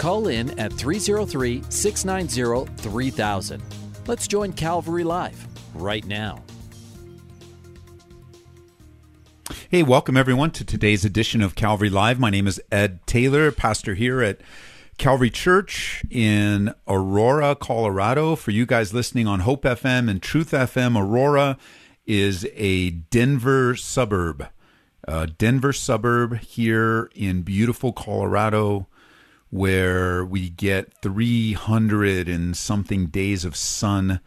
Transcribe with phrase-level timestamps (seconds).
[0.00, 3.62] Call in at 303 690 3000.
[4.06, 6.42] Let's join Calvary Live right now.
[9.68, 12.18] Hey, welcome everyone to today's edition of Calvary Live.
[12.18, 14.40] My name is Ed Taylor, pastor here at
[14.96, 18.36] Calvary Church in Aurora, Colorado.
[18.36, 21.58] For you guys listening on Hope FM and Truth FM, Aurora
[22.06, 24.48] is a Denver suburb.
[25.06, 28.86] A Denver suburb here in beautiful Colorado
[29.50, 34.20] where we get 300 and something days of sun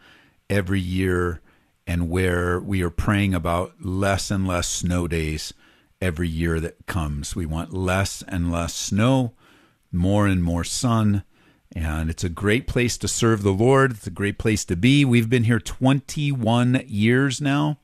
[0.50, 1.40] every year
[1.86, 5.52] and where we are praying about less and less snow days
[6.00, 7.34] every year that comes.
[7.34, 9.32] We want less and less snow,
[9.90, 11.24] more and more sun,
[11.74, 13.92] and it's a great place to serve the Lord.
[13.92, 15.04] It's a great place to be.
[15.04, 17.78] We've been here 21 years now.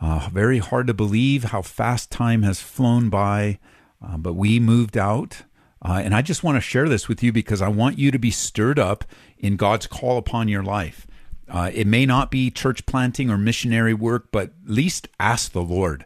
[0.00, 3.58] Uh, very hard to believe how fast time has flown by,
[4.04, 5.42] uh, but we moved out
[5.82, 8.18] uh, and I just want to share this with you because I want you to
[8.18, 9.04] be stirred up
[9.38, 11.06] in God's call upon your life.
[11.48, 15.62] Uh, it may not be church planting or missionary work, but at least ask the
[15.62, 16.04] Lord,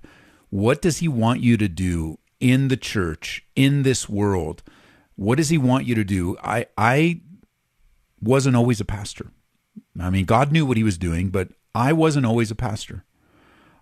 [0.50, 4.62] what does He want you to do in the church, in this world?
[5.17, 6.36] What does He want you to do?
[6.42, 7.20] I, I
[8.22, 9.33] wasn't always a pastor.
[9.98, 13.05] I mean, God knew what He was doing, but I wasn't always a pastor.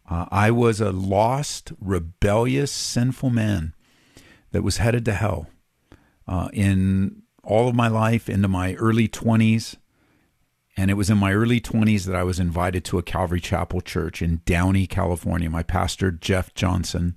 [0.09, 3.75] Uh, I was a lost, rebellious, sinful man
[4.51, 5.49] that was headed to hell
[6.33, 9.77] uh, in all of my life into my early 20s.
[10.79, 13.83] And it was in my early 20s that I was invited to a Calvary Chapel
[13.83, 15.51] church in Downey, California.
[15.51, 17.17] My pastor, Jeff Johnson.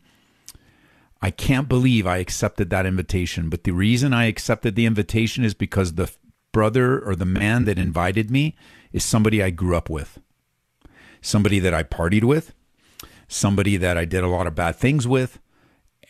[1.22, 3.48] I can't believe I accepted that invitation.
[3.48, 6.12] But the reason I accepted the invitation is because the
[6.52, 8.58] brother or the man that invited me
[8.92, 10.20] is somebody I grew up with,
[11.22, 12.54] somebody that I partied with,
[13.30, 15.40] somebody that I did a lot of bad things with,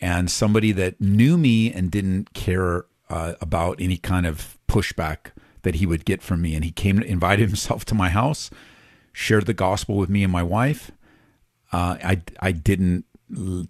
[0.00, 5.76] and somebody that knew me and didn't care uh, about any kind of pushback that
[5.76, 6.54] he would get from me.
[6.54, 8.50] And he came, to invited himself to my house,
[9.12, 10.90] shared the gospel with me and my wife.
[11.72, 13.04] Uh, I I didn't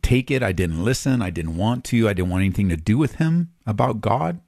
[0.03, 0.43] take it.
[0.43, 1.23] I didn't listen.
[1.23, 2.09] I didn't want to.
[2.09, 4.41] I didn't want anything to do with him about God.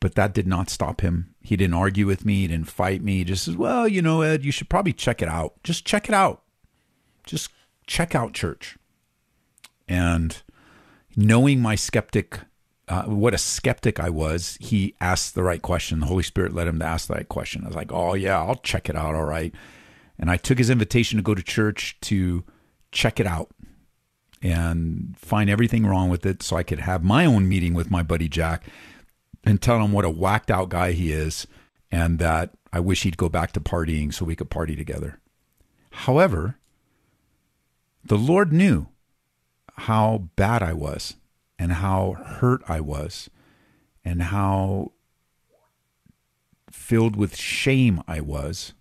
[0.00, 1.34] But that did not stop him.
[1.40, 2.42] He didn't argue with me.
[2.42, 3.18] He didn't fight me.
[3.18, 5.54] He just says, "Well, you know, Ed, you should probably check it out.
[5.64, 6.42] Just check it out.
[7.24, 7.50] Just
[7.86, 8.76] check out church."
[9.88, 10.40] And
[11.16, 12.40] knowing my skeptic,
[12.88, 16.00] uh, what a skeptic I was, he asked the right question.
[16.00, 17.62] The Holy Spirit led him to ask the right question.
[17.64, 19.14] I was like, oh, yeah, I'll check it out.
[19.14, 19.54] All right.
[20.18, 22.44] And I took his invitation to go to church to
[22.90, 23.50] check it out
[24.42, 28.02] and find everything wrong with it so I could have my own meeting with my
[28.02, 28.64] buddy Jack
[29.44, 31.46] and tell him what a whacked out guy he is
[31.90, 35.20] and that I wish he'd go back to partying so we could party together.
[35.90, 36.56] However,
[38.04, 38.88] the Lord knew
[39.76, 41.14] how bad I was
[41.58, 43.28] and how hurt I was
[44.04, 44.92] and how
[46.70, 48.74] filled with shame I was.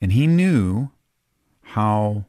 [0.00, 0.90] And he knew
[1.62, 2.24] how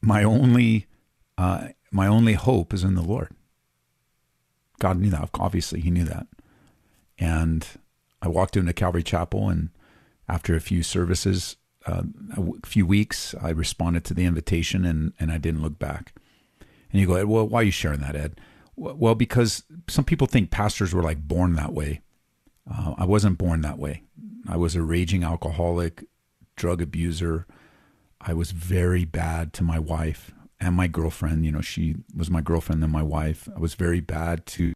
[0.00, 0.86] my only
[1.36, 3.30] uh, my only hope is in the Lord.
[4.78, 5.30] God knew that.
[5.34, 6.26] Obviously, He knew that.
[7.18, 7.66] And
[8.20, 9.70] I walked into Calvary Chapel, and
[10.28, 11.56] after a few services,
[11.86, 12.02] uh,
[12.36, 16.14] a few weeks, I responded to the invitation and, and I didn't look back.
[16.90, 18.40] And you go, well, why are you sharing that, Ed?
[18.76, 22.00] Well, because some people think pastors were like born that way.
[22.70, 24.02] Uh, I wasn't born that way.
[24.48, 26.04] I was a raging alcoholic,
[26.56, 27.46] drug abuser.
[28.20, 31.44] I was very bad to my wife and my girlfriend.
[31.44, 33.48] You know, she was my girlfriend and my wife.
[33.54, 34.72] I was very bad to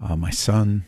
[0.00, 0.84] uh, my son.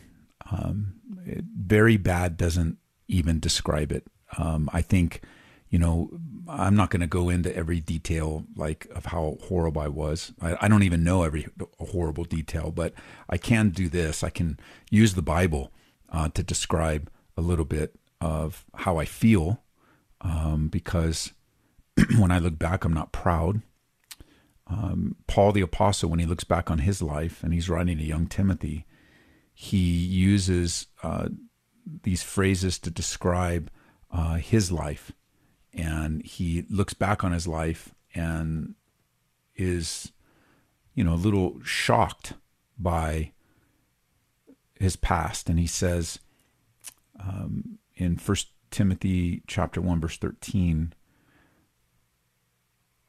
[0.51, 2.77] Um, it, very bad doesn't
[3.07, 4.05] even describe it.
[4.37, 5.21] Um, I think,
[5.69, 6.09] you know,
[6.47, 10.33] I'm not going to go into every detail like of how horrible I was.
[10.41, 11.47] I, I, don't even know every
[11.79, 12.93] horrible detail, but
[13.29, 14.23] I can do this.
[14.23, 14.59] I can
[14.89, 15.71] use the Bible
[16.09, 19.63] uh, to describe a little bit of how I feel,
[20.21, 21.33] um, because
[22.17, 23.61] when I look back, I'm not proud.
[24.67, 28.03] Um, Paul the apostle, when he looks back on his life and he's writing to
[28.03, 28.85] young Timothy,
[29.53, 31.27] he uses uh,
[32.03, 33.69] these phrases to describe
[34.13, 35.11] uh, his life,
[35.73, 38.75] and he looks back on his life and
[39.55, 40.13] is
[40.95, 42.33] you know, a little shocked
[42.77, 43.31] by
[44.79, 45.49] his past.
[45.49, 46.19] And he says
[47.19, 50.93] um, in First Timothy chapter 1, verse 13,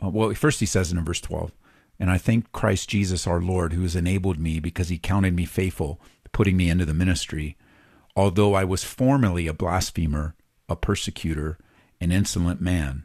[0.02, 1.52] uh, well, first he says in verse 12,
[1.98, 5.44] and I thank Christ Jesus our Lord, who has enabled me because he counted me
[5.44, 6.00] faithful,
[6.32, 7.56] putting me into the ministry.
[8.16, 10.34] Although I was formerly a blasphemer,
[10.68, 11.58] a persecutor,
[12.00, 13.04] an insolent man.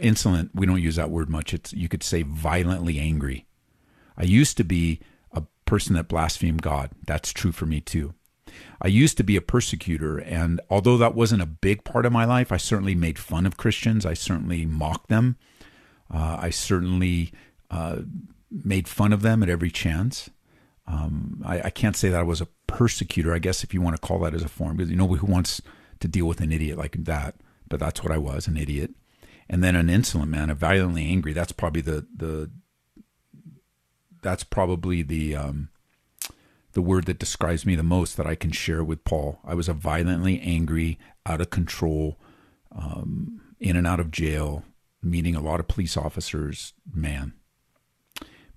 [0.00, 1.52] Insolent, we don't use that word much.
[1.52, 3.46] It's you could say violently angry.
[4.16, 5.00] I used to be
[5.32, 6.90] a person that blasphemed God.
[7.06, 8.14] That's true for me too.
[8.80, 12.24] I used to be a persecutor, and although that wasn't a big part of my
[12.24, 14.06] life, I certainly made fun of Christians.
[14.06, 15.36] I certainly mocked them.
[16.12, 17.32] Uh, I certainly
[17.70, 18.02] uh,
[18.50, 20.30] made fun of them at every chance.
[20.86, 23.34] Um, I, I, can't say that I was a persecutor.
[23.34, 25.26] I guess if you want to call that as a form, because you know who
[25.26, 25.62] wants
[26.04, 27.36] to deal with an idiot like that?
[27.68, 28.90] But that's what I was, an idiot.
[29.48, 31.32] And then an insolent man, a violently angry.
[31.32, 32.50] That's probably the the.
[34.22, 35.68] That's probably the um,
[36.72, 39.38] the word that describes me the most that I can share with Paul.
[39.44, 42.18] I was a violently angry, out of control,
[42.74, 44.64] um, in and out of jail,
[45.02, 47.34] meeting a lot of police officers, man.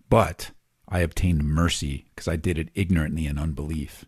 [0.09, 0.51] But
[0.87, 4.05] I obtained mercy because I did it ignorantly in unbelief.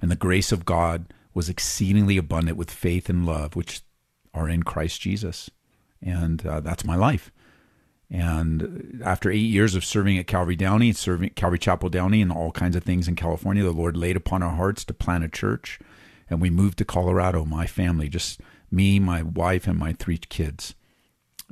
[0.00, 3.82] And the grace of God was exceedingly abundant with faith and love, which
[4.32, 5.50] are in Christ Jesus.
[6.00, 7.30] And uh, that's my life.
[8.10, 12.52] And after eight years of serving at Calvary Downey, serving Calvary Chapel Downey, and all
[12.52, 15.80] kinds of things in California, the Lord laid upon our hearts to plant a church.
[16.30, 18.40] And we moved to Colorado, my family, just
[18.70, 20.74] me, my wife, and my three kids.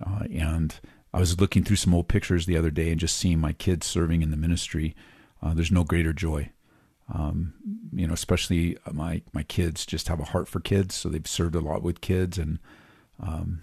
[0.00, 0.78] Uh, and
[1.12, 3.86] I was looking through some old pictures the other day and just seeing my kids
[3.86, 4.94] serving in the ministry.
[5.42, 6.50] Uh, there's no greater joy.
[7.14, 7.54] Um,
[7.92, 11.54] you know, especially my my kids just have a heart for kids, so they've served
[11.54, 12.58] a lot with kids, and
[13.20, 13.62] um,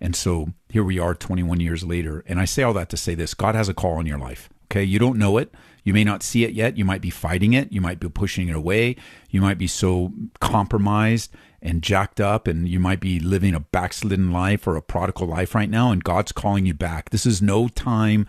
[0.00, 2.24] and so here we are, 21 years later.
[2.26, 4.48] And I say all that to say this: God has a call on your life.
[4.70, 5.52] Okay, you don't know it.
[5.84, 6.76] You may not see it yet.
[6.78, 7.72] You might be fighting it.
[7.72, 8.96] You might be pushing it away.
[9.30, 14.32] You might be so compromised and jacked up, and you might be living a backslidden
[14.32, 17.10] life or a prodigal life right now, and God's calling you back.
[17.10, 18.26] This is no time,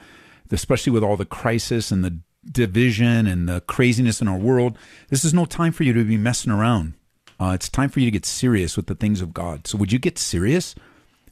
[0.51, 4.77] especially with all the crisis and the division and the craziness in our world.
[5.09, 6.93] This is no time for you to be messing around.
[7.39, 9.67] Uh, it's time for you to get serious with the things of God.
[9.67, 10.75] So, would you get serious?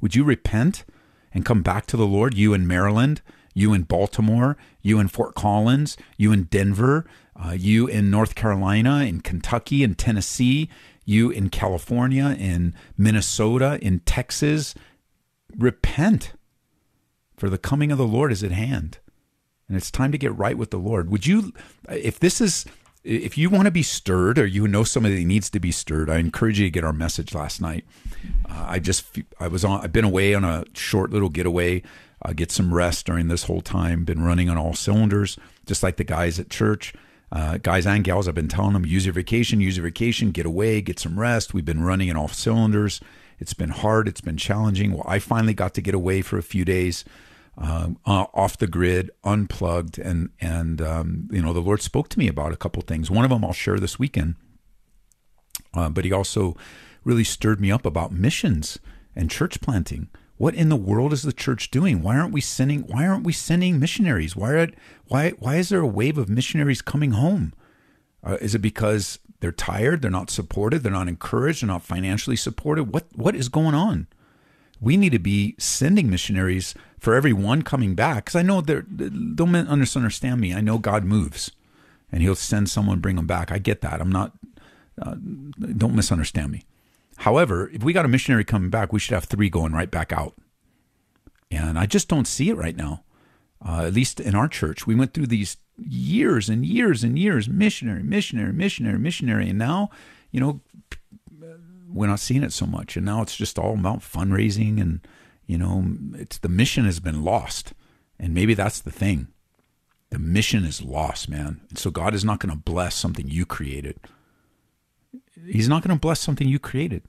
[0.01, 0.85] Would you repent
[1.33, 2.33] and come back to the Lord?
[2.33, 3.21] You in Maryland,
[3.53, 9.01] you in Baltimore, you in Fort Collins, you in Denver, uh, you in North Carolina,
[9.01, 10.69] in Kentucky, in Tennessee,
[11.05, 14.73] you in California, in Minnesota, in Texas,
[15.57, 16.33] repent,
[17.38, 19.00] for the coming of the Lord is at hand.
[19.69, 21.10] And it's time to get right with the Lord.
[21.10, 21.54] Would you,
[21.88, 22.66] if this is,
[23.04, 26.10] if you want to be stirred or you know somebody that needs to be stirred,
[26.10, 27.86] I encourage you to get our message last night.
[28.50, 29.06] Uh, I just,
[29.39, 31.83] I was on, I've been away on a short little getaway,
[32.25, 35.98] uh, get some rest during this whole time, been running on all cylinders, just like
[35.98, 36.94] the guys at church.
[37.31, 40.48] Uh, guys and gals, I've been telling them use your vacation, use your vacation, get
[40.48, 41.54] away, get some rest.
[41.54, 43.00] We've been running in all cylinders.
[43.39, 44.94] It's been hard, it's been challenging.
[44.94, 47.06] Well, I finally got to get away for a few days,
[47.61, 52.27] uh, off the grid, unplugged, and and um, you know the Lord spoke to me
[52.27, 53.11] about a couple things.
[53.11, 54.35] One of them I'll share this weekend,
[55.73, 56.56] uh, but He also
[57.03, 58.79] really stirred me up about missions
[59.15, 60.09] and church planting
[60.39, 62.01] what in the world is the church doing?
[62.01, 64.38] Why aren't we sending why aren't we sending missionaries?
[64.38, 64.67] Why are,
[65.07, 67.53] why why is there a wave of missionaries coming home?
[68.24, 72.38] Uh, is it because they're tired, they're not supported, they're not encouraged, they're not financially
[72.38, 72.93] supported?
[72.93, 74.07] What what is going on?
[74.79, 78.82] We need to be sending missionaries for every one coming back because I know they're
[78.82, 80.53] don't misunderstand me.
[80.53, 81.51] I know God moves,
[82.12, 83.51] and He'll send someone, bring them back.
[83.51, 84.01] I get that.
[84.01, 84.34] I'm not.
[85.01, 85.15] Uh,
[85.77, 86.65] don't misunderstand me.
[87.18, 90.12] However, if we got a missionary coming back, we should have three going right back
[90.12, 90.36] out.
[91.51, 93.03] And I just don't see it right now.
[93.65, 97.50] Uh, at least in our church, we went through these years and years and years
[97.50, 99.50] missionary, missionary, missionary, missionary.
[99.50, 99.89] And now,
[100.32, 100.62] you know,
[101.91, 102.96] we're not seeing it so much.
[102.96, 105.01] And now it's just all about fundraising and,
[105.50, 107.74] you know, it's the mission has been lost.
[108.20, 109.29] And maybe that's the thing.
[110.12, 111.62] The mission is lost, man.
[111.70, 114.00] And so God is not going to bless something you created.
[115.48, 117.01] He's not going to bless something you created.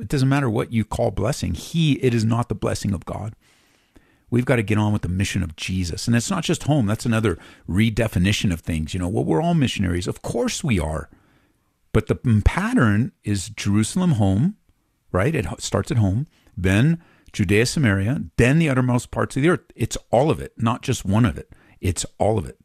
[0.00, 1.54] It doesn't matter what you call blessing.
[1.54, 3.36] He, it is not the blessing of God.
[4.28, 6.08] We've got to get on with the mission of Jesus.
[6.08, 6.86] And it's not just home.
[6.86, 7.38] That's another
[7.68, 8.92] redefinition of things.
[8.92, 10.08] You know, well, we're all missionaries.
[10.08, 11.08] Of course we are.
[11.92, 14.56] But the pattern is Jerusalem home,
[15.12, 15.32] right?
[15.32, 16.26] It starts at home,
[16.56, 17.00] then
[17.32, 19.60] Judea, Samaria, then the uttermost parts of the earth.
[19.74, 21.50] It's all of it, not just one of it.
[21.80, 22.58] It's all of it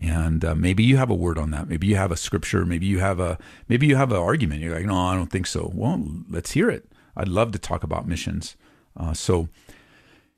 [0.00, 2.86] and uh, maybe you have a word on that maybe you have a scripture maybe
[2.86, 5.72] you have a maybe you have an argument you're like no i don't think so
[5.74, 8.56] well let's hear it i'd love to talk about missions
[8.96, 9.48] uh, so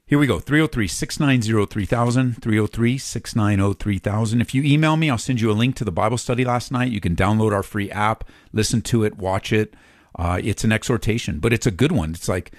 [0.07, 2.43] Here we go 303 690 3000.
[2.43, 4.41] 303 690 3000.
[4.41, 6.91] If you email me, I'll send you a link to the Bible study last night.
[6.91, 9.73] You can download our free app, listen to it, watch it.
[10.19, 12.11] Uh, it's an exhortation, but it's a good one.
[12.11, 12.51] It's like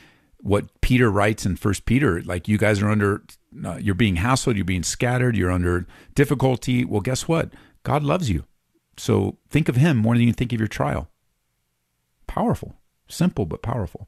[0.41, 3.23] what Peter writes in First Peter like, you guys are under,
[3.65, 6.83] uh, you're being hassled, you're being scattered, you're under difficulty.
[6.83, 7.51] Well, guess what?
[7.83, 8.45] God loves you.
[8.97, 11.09] So think of Him more than you think of your trial.
[12.27, 12.75] Powerful.
[13.07, 14.07] Simple, but powerful.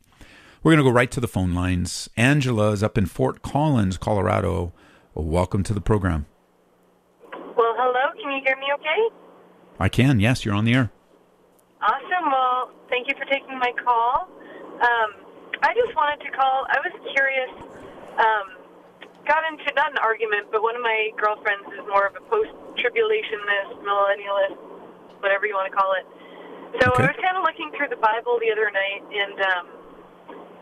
[0.61, 2.09] We're going to go right to the phone lines.
[2.15, 4.71] Angela is up in Fort Collins, Colorado.
[5.13, 6.25] Well, welcome to the program.
[7.31, 8.13] Well, hello.
[8.21, 9.15] Can you hear me okay?
[9.79, 10.19] I can.
[10.19, 10.91] Yes, you're on the air.
[11.81, 12.31] Awesome.
[12.31, 14.29] Well, thank you for taking my call.
[14.79, 15.32] Um,
[15.63, 16.67] I just wanted to call.
[16.67, 17.51] I was curious.
[18.19, 18.59] Um,
[19.23, 23.79] got into not an argument, but one of my girlfriends is more of a post-tribulationist,
[23.79, 24.59] millennialist,
[25.23, 26.05] whatever you want to call it.
[26.83, 27.07] So Okay.
[27.07, 29.63] I was kind of looking through the Bible the other night, and um,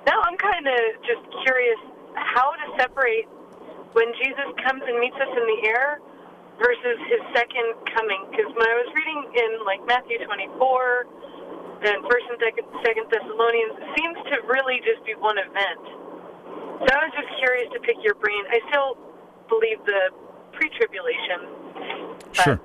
[0.06, 1.82] now I'm kind of just curious
[2.14, 3.26] how to separate
[3.98, 5.98] when Jesus comes and meets us in the air
[6.62, 8.22] versus his second coming.
[8.30, 11.10] Because when I was reading in like Matthew 24
[11.84, 15.84] and First and Second, Second Thessalonians, seems to really just be one event.
[16.86, 18.42] So I was just curious to pick your brain.
[18.50, 18.98] I still
[19.50, 20.10] believe the
[20.54, 21.40] pre-tribulation.
[22.36, 22.60] but Sure.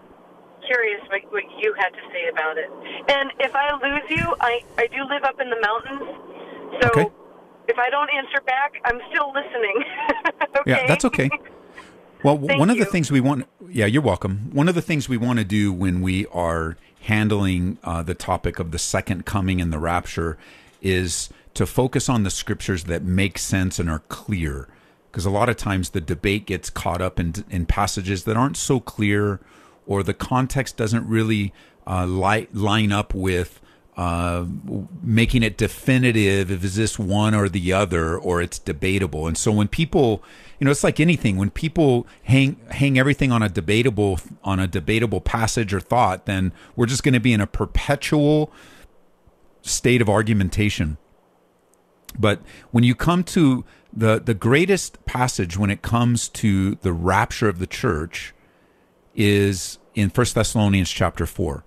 [0.66, 2.70] Curious what, what you had to say about it.
[3.08, 6.82] And if I lose you, I, I do live up in the mountains.
[6.82, 7.08] So Okay.
[7.68, 9.84] if I don't answer back, I'm still listening.
[10.58, 10.62] okay?
[10.66, 11.30] Yeah, that's okay.
[12.22, 14.50] Well, Thank one of the things we want, yeah, you're welcome.
[14.52, 18.58] One of the things we want to do when we are handling uh, the topic
[18.58, 20.36] of the second coming and the rapture
[20.82, 24.68] is to focus on the scriptures that make sense and are clear.
[25.10, 28.56] Because a lot of times the debate gets caught up in, in passages that aren't
[28.56, 29.40] so clear
[29.86, 31.52] or the context doesn't really
[31.86, 33.60] uh, li- line up with
[33.96, 34.44] uh,
[35.02, 39.26] making it definitive if is this one or the other or it's debatable.
[39.26, 40.22] And so when people,
[40.58, 41.36] you know, it's like anything.
[41.38, 46.52] When people hang hang everything on a debatable on a debatable passage or thought, then
[46.74, 48.52] we're just going to be in a perpetual
[49.62, 50.98] state of argumentation.
[52.18, 52.40] But
[52.72, 57.58] when you come to the the greatest passage when it comes to the rapture of
[57.58, 58.34] the church
[59.14, 61.64] is in First Thessalonians chapter 4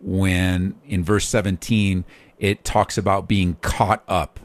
[0.00, 2.04] when in verse 17
[2.38, 4.40] it talks about being caught up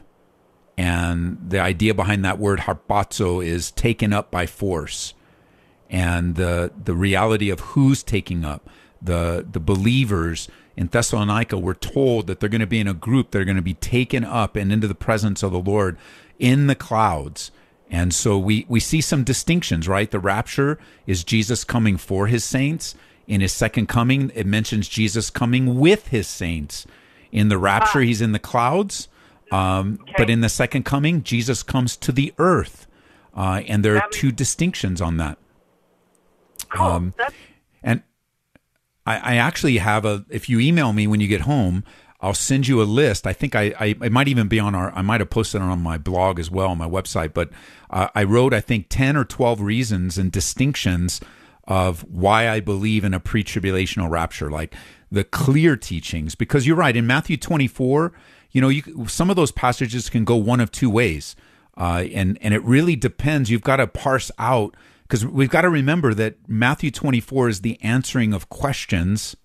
[0.76, 5.14] and the idea behind that word harpazo is taken up by force
[5.88, 8.68] and the the reality of who's taking up
[9.00, 13.30] the the believers in Thessalonica were told that they're going to be in a group
[13.30, 15.96] that are going to be taken up and into the presence of the Lord
[16.38, 17.50] in the clouds.
[17.90, 20.10] And so we we see some distinctions, right?
[20.10, 22.94] The rapture is Jesus coming for his saints.
[23.26, 26.86] In his second coming, it mentions Jesus coming with his saints.
[27.32, 29.08] In the rapture, he's in the clouds.
[29.52, 32.86] Um, But in the second coming, Jesus comes to the earth.
[33.36, 35.38] Uh, and there are makes- two distinctions on that.
[36.70, 36.86] Cool.
[36.86, 37.14] um,
[37.82, 38.02] And
[39.06, 40.24] I, I actually have a.
[40.30, 41.84] If you email me when you get home,
[42.20, 43.26] I'll send you a list.
[43.26, 44.92] I think I, I it might even be on our.
[44.94, 47.34] I might have posted it on my blog as well on my website.
[47.34, 47.50] But
[47.90, 51.20] uh, I wrote I think ten or twelve reasons and distinctions
[51.66, 54.74] of why I believe in a pre-tribulational rapture, like
[55.10, 56.34] the clear teachings.
[56.34, 58.12] Because you're right in Matthew 24.
[58.50, 61.34] You know, you some of those passages can go one of two ways,
[61.76, 63.50] uh, and and it really depends.
[63.50, 67.82] You've got to parse out because we've got to remember that Matthew 24 is the
[67.82, 69.36] answering of questions,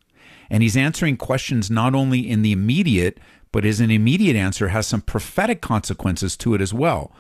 [0.50, 3.20] and he's answering questions not only in the immediate,
[3.52, 7.12] but his an immediate answer has some prophetic consequences to it as well.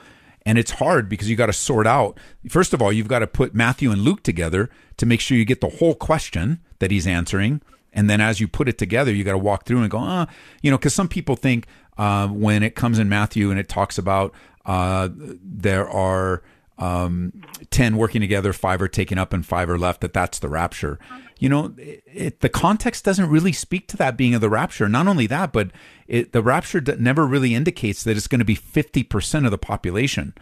[0.46, 2.18] And it's hard because you got to sort out.
[2.48, 5.46] First of all, you've got to put Matthew and Luke together to make sure you
[5.46, 7.62] get the whole question that he's answering.
[7.92, 10.28] And then as you put it together, you got to walk through and go, ah,
[10.62, 11.66] you know, because some people think
[11.98, 14.34] uh, when it comes in Matthew and it talks about
[14.66, 16.44] uh, there are
[16.78, 17.34] um,
[17.72, 21.00] 10 working together, five are taken up, and five are left, that that's the rapture.
[21.40, 24.88] You know, it, it, the context doesn't really speak to that being of the rapture.
[24.88, 25.72] Not only that, but
[26.08, 30.34] it, the rapture never really indicates that it's going to be 50% of the population.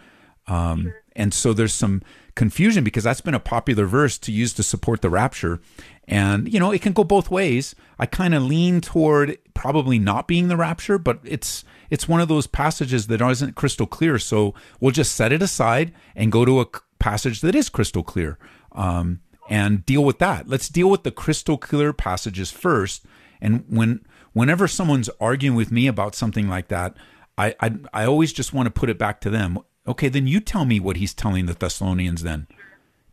[0.48, 2.02] Um, and so there's some
[2.38, 5.60] confusion because that's been a popular verse to use to support the rapture.
[6.08, 7.76] And, you know, it can go both ways.
[8.00, 12.28] I kind of lean toward probably not being the rapture, but it's it's one of
[12.28, 14.20] those passages that isn't crystal clear.
[14.20, 16.68] So we'll just set it aside and go to a
[17.00, 18.38] passage that is crystal clear
[18.74, 20.48] um, and deal with that.
[20.48, 23.04] Let's deal with the crystal clear passages first.
[23.42, 26.96] And when whenever someone's arguing with me about something like that,
[27.38, 29.60] I I, I always just want to put it back to them.
[29.88, 32.24] Okay, then you tell me what he's telling the Thessalonians.
[32.24, 32.48] Then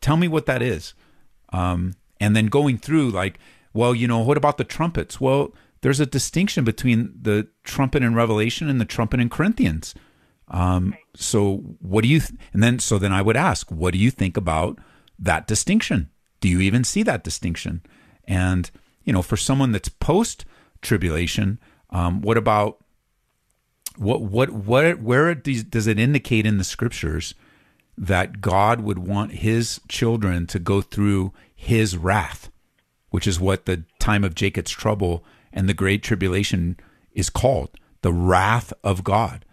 [0.00, 0.94] tell me what that is.
[1.52, 3.38] Um, and then going through like,
[3.72, 5.20] well, you know, what about the trumpets?
[5.20, 9.94] Well, there's a distinction between the trumpet in Revelation and the trumpet in Corinthians.
[10.48, 12.20] Um, so what do you?
[12.20, 14.78] Th- and then so then I would ask, what do you think about
[15.18, 16.10] that distinction?
[16.40, 17.82] Do you even see that distinction?
[18.24, 18.70] And
[19.04, 20.44] you know, for someone that's post
[20.82, 21.58] tribulation,
[21.90, 22.83] um, what about
[23.96, 27.34] what what what where does it indicate in the scriptures
[27.96, 32.50] that God would want His children to go through His wrath,
[33.10, 36.78] which is what the time of Jacob's trouble and the great tribulation
[37.12, 37.70] is called,
[38.02, 39.44] the wrath of God.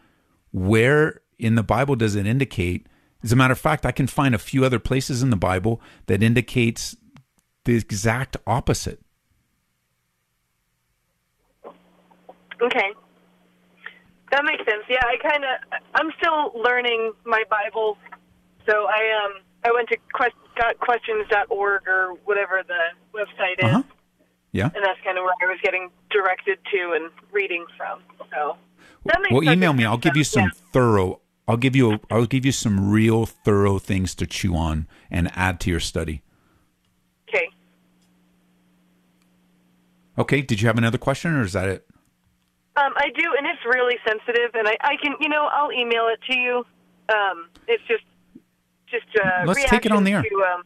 [0.52, 2.88] Where in the Bible does it indicate?
[3.24, 5.80] As a matter of fact, I can find a few other places in the Bible
[6.08, 6.96] that indicates
[7.66, 9.00] the exact opposite.
[12.62, 12.94] Okay.
[14.32, 14.84] That makes sense.
[14.90, 17.98] Yeah, I kind of I'm still learning my Bible.
[18.66, 20.36] So I um I went to quest,
[20.80, 23.66] questions.org or whatever the website is.
[23.66, 23.84] Uh-huh.
[24.54, 24.70] Yeah.
[24.74, 28.02] And that's kind of where I was getting directed to and reading from.
[28.34, 28.58] So
[29.06, 29.86] that makes well, email me.
[29.86, 30.50] I'll give you some Yeah.
[30.72, 31.22] thorough.
[31.48, 31.94] I'll give you.
[31.94, 35.80] A, I'll give you some real thorough things to chew on and add to your
[35.80, 36.22] study.
[37.28, 37.50] Okay.
[40.18, 40.42] Okay.
[40.42, 41.88] Did you have another question, or is that it?
[42.82, 46.08] Um, I do, and it's really sensitive, and I, I can, you know, I'll email
[46.08, 46.66] it to you.
[47.10, 48.04] Um, it's just,
[48.90, 50.24] just uh, Let's take it on the air.
[50.24, 50.64] To, um,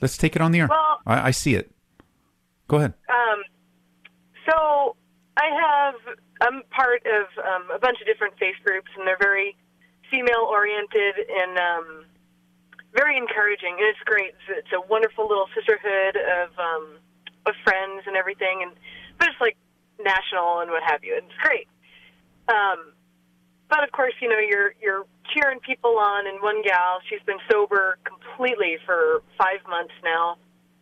[0.00, 0.66] Let's take it on the air.
[0.68, 1.70] Well- I, I see it.
[2.66, 2.94] Go ahead.
[3.08, 3.42] Um,
[4.48, 4.96] so
[5.36, 5.94] I have
[6.40, 9.56] I'm part of um, a bunch of different faith groups, and they're very
[10.10, 12.04] female oriented and um,
[12.94, 14.34] very encouraging, and it's great.
[14.48, 16.98] It's, it's a wonderful little sisterhood of um,
[17.46, 18.72] of friends and everything, and
[19.18, 19.56] but it's like
[20.00, 21.14] national and what have you.
[21.16, 21.68] And It's great.
[22.48, 22.92] Um,
[23.68, 27.38] but of course, you know, you're you're cheering people on, and one gal, she's been
[27.50, 30.36] sober completely for five months now.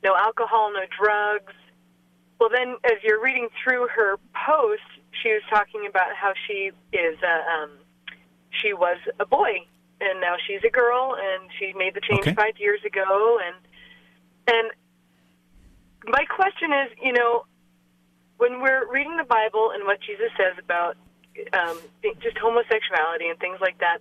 [0.04, 1.52] No alcohol, no drugs.
[2.38, 4.86] Well, then, as you're reading through her post,
[5.22, 7.70] she was talking about how she is a, um,
[8.62, 9.66] she was a boy,
[10.00, 12.34] and now she's a girl, and she made the change Okay.
[12.34, 13.56] five years ago, and
[14.46, 14.70] and
[16.06, 17.46] my question is, you know,
[18.38, 20.96] when we're reading the Bible and what Jesus says about
[21.52, 21.78] um,
[22.22, 23.98] just homosexuality and things like that,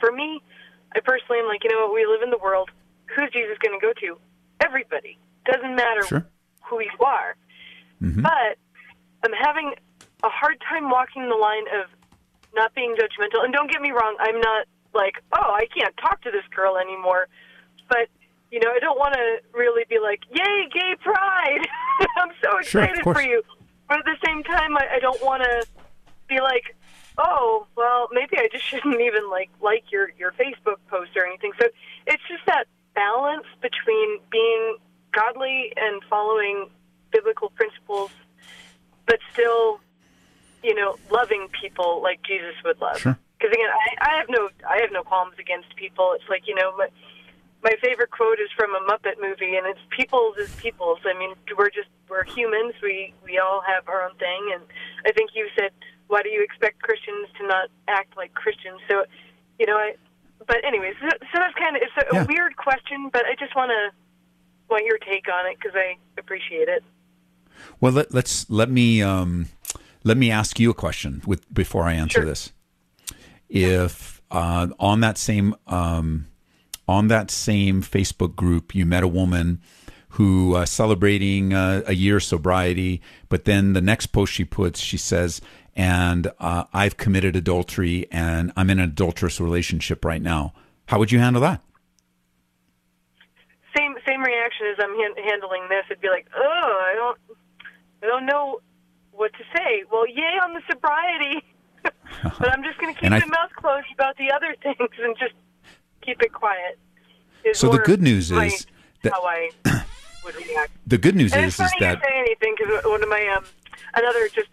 [0.00, 0.40] for me,
[0.94, 2.70] I personally am like, you know what, we live in the world.
[3.14, 4.18] Who's Jesus going to go to?
[4.64, 5.18] Everybody.
[5.44, 6.26] Doesn't matter Sure.
[6.64, 7.36] who you are.
[8.02, 8.22] Mhm.
[8.22, 8.58] But
[9.24, 9.74] I'm having
[10.22, 11.90] a hard time walking the line of
[12.54, 13.44] not being judgmental.
[13.44, 16.76] And don't get me wrong, I'm not like, oh, I can't talk to this girl
[16.76, 17.28] anymore.
[17.88, 18.08] But,
[18.50, 21.66] you know, I don't want to really be like, yay, gay pride.
[22.16, 23.18] I'm so excited course.
[23.18, 23.42] for you.
[23.88, 25.66] But at the same time, I, I don't want to
[26.28, 26.76] be like,
[27.18, 31.52] oh, well, maybe I just shouldn't even like like your your Facebook post or anything.
[31.60, 31.68] So
[32.06, 34.76] it's just that balance between being
[35.12, 36.68] godly and following
[37.10, 38.10] biblical principles,
[39.06, 39.80] but still,
[40.62, 42.98] you know, loving people like Jesus would love.
[42.98, 43.18] Sure.
[43.38, 46.12] Because again, I, I have no I have no qualms against people.
[46.14, 46.72] It's like you know,
[47.62, 51.34] my, favorite quote is from a Muppet movie, and it's "Peoples is peoples." I mean,
[51.56, 52.74] we're just we're humans.
[52.82, 54.62] We we all have our own thing, and
[55.06, 55.70] I think you said,
[56.08, 59.04] "Why do you expect Christians to not act like Christians?" So,
[59.58, 59.94] you know, I.
[60.46, 62.22] But anyways, so, so that's kind of it's a, Yeah.
[62.22, 63.90] a weird question, but I just want to
[64.70, 66.84] want your take on it because I appreciate it.
[67.80, 69.48] Well, let, let's let me um,
[70.04, 72.24] let me ask you a question with before I answer Sure.
[72.24, 72.52] this.
[73.48, 76.26] If uh, on that same um,
[76.88, 79.60] on that same Facebook group you met a woman
[80.12, 84.96] who uh, celebrating uh, a year sobriety, but then the next post she puts, she
[84.96, 85.40] says,
[85.76, 90.54] "And uh, I've committed adultery, and I'm in an adulterous relationship right now."
[90.86, 91.60] How would you handle that?
[93.76, 95.84] Same same reaction as I'm han- handling this.
[95.90, 96.40] It'd be like, oh,
[96.90, 97.18] I don't
[98.02, 98.60] I don't know
[99.12, 99.84] what to say.
[99.92, 101.44] Well, yay on the sobriety,
[101.82, 105.14] but I'm just going to keep I- my mouth closed about the other things and
[105.18, 105.34] just
[106.08, 106.78] keep it quiet.
[107.52, 108.66] So the good news is
[109.02, 109.50] that- how I
[110.24, 110.72] would react.
[110.86, 113.26] The good news And is it's is that you say anything because one of my
[113.36, 113.44] um,
[113.94, 114.48] another just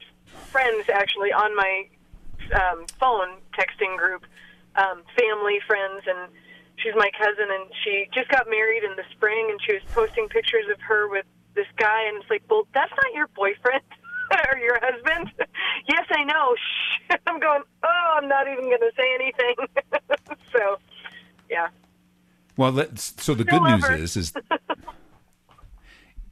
[0.51, 1.87] friends actually on my
[2.53, 4.23] um, phone texting group,
[4.75, 6.29] um, family friends, and
[6.77, 10.27] she's my cousin, and she just got married in the spring, and she was posting
[10.29, 13.83] pictures of her with this guy, and it's like, well, that's not your boyfriend
[14.51, 15.31] or your husband.
[15.89, 16.55] yes, I know.
[17.09, 17.15] Shh.
[17.27, 17.63] I'm going.
[17.83, 19.55] Oh, I'm not even going to say anything.
[20.53, 20.77] so,
[21.49, 21.67] yeah.
[22.57, 24.31] Well, let's, so the good news is is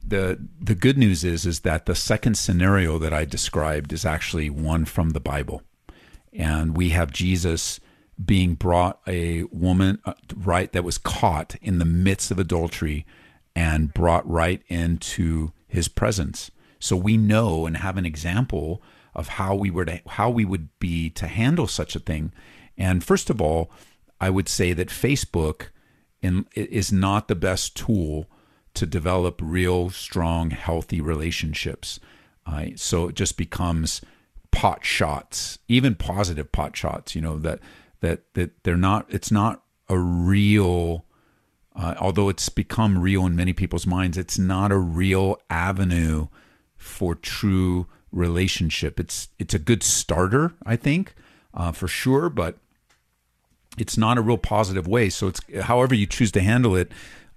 [0.06, 4.50] the the good news is is that the second scenario that I described is actually
[4.50, 5.62] one from the Bible,
[6.32, 7.80] and we have Jesus
[8.24, 13.04] being brought a woman uh, right that was caught in the midst of adultery
[13.56, 16.50] and brought right into his presence.
[16.78, 18.82] So we know and have an example
[19.14, 22.32] of how we were to how we would be to handle such a thing.
[22.76, 23.70] And first of all,
[24.24, 25.66] I would say that Facebook
[26.22, 28.26] in, is not the best tool
[28.72, 32.00] to develop real, strong, healthy relationships.
[32.46, 34.00] Uh, so it just becomes
[34.50, 37.14] pot shots, even positive pot shots.
[37.14, 37.60] You know that
[38.00, 39.04] that that they're not.
[39.10, 41.04] It's not a real.
[41.76, 46.28] Uh, although it's become real in many people's minds, it's not a real avenue
[46.78, 48.98] for true relationship.
[48.98, 51.14] It's it's a good starter, I think,
[51.52, 52.56] uh, for sure, but
[53.78, 55.10] it's not a real positive way.
[55.10, 56.90] So it's however you choose to handle it.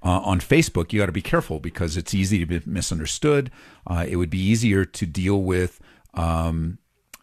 [0.04, 3.50] Uh, on Facebook, you got to be careful because it's easy to be misunderstood.
[3.88, 5.82] Uh, it would be easier to deal with,
[6.14, 6.78] um,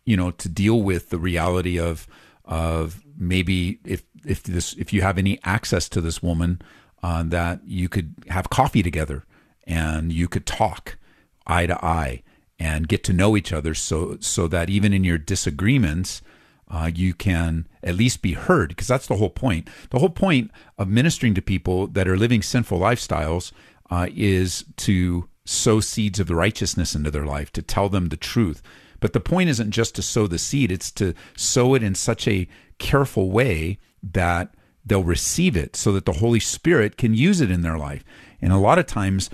[0.05, 2.09] you know, to deal with the reality of
[2.45, 6.61] of maybe if if this if you have any access to this woman,
[7.03, 9.25] uh, that you could have coffee together
[9.67, 10.99] and you could talk
[11.47, 12.23] eye to eye
[12.59, 16.23] and get to know each other, so so that even in your disagreements,
[16.71, 19.69] uh, you can at least be heard because that's the whole point.
[19.91, 23.53] The whole point of ministering to people that are living sinful lifestyles
[23.91, 28.63] uh, is to sow seeds of righteousness into their life, to tell them the truth.
[29.01, 32.27] But the point isn't just to sow the seed, it's to sow it in such
[32.27, 32.49] a
[32.79, 37.63] careful way that they'll receive it so that the Holy Spirit can use it in
[37.63, 38.05] their life.
[38.41, 39.31] And a lot of times,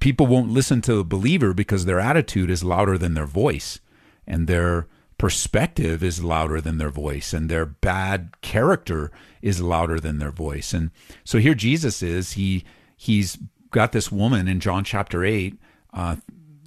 [0.00, 3.80] people won't listen to a believer because their attitude is louder than their voice
[4.26, 4.86] and their
[5.20, 10.72] perspective is louder than their voice and their bad character is louder than their voice.
[10.72, 10.90] And
[11.24, 12.32] so here jesus is.
[12.32, 12.64] He
[12.96, 13.36] he's
[13.70, 15.58] got this woman in john chapter 8
[15.92, 16.16] uh,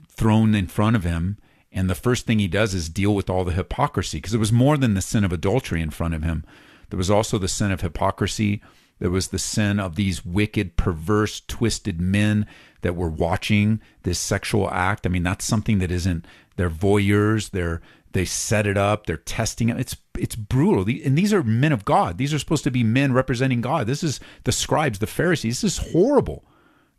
[0.07, 1.39] thrown in front of him.
[1.71, 4.51] And the first thing he does is deal with all the hypocrisy because it was
[4.51, 6.45] more than the sin of adultery in front of him.
[6.91, 8.61] There was also the sin of hypocrisy.
[8.99, 12.45] There was the sin of these wicked perverse twisted men
[12.81, 15.07] that were watching this sexual act.
[15.07, 17.81] I mean that's something that isn't they're voyeurs they're
[18.13, 19.06] they set it up.
[19.06, 19.80] They're testing it.
[19.80, 20.86] It's it's brutal.
[21.04, 22.17] And these are men of God.
[22.17, 23.88] These are supposed to be men representing God.
[23.88, 25.62] This is the scribes, the Pharisees.
[25.62, 26.45] This is horrible.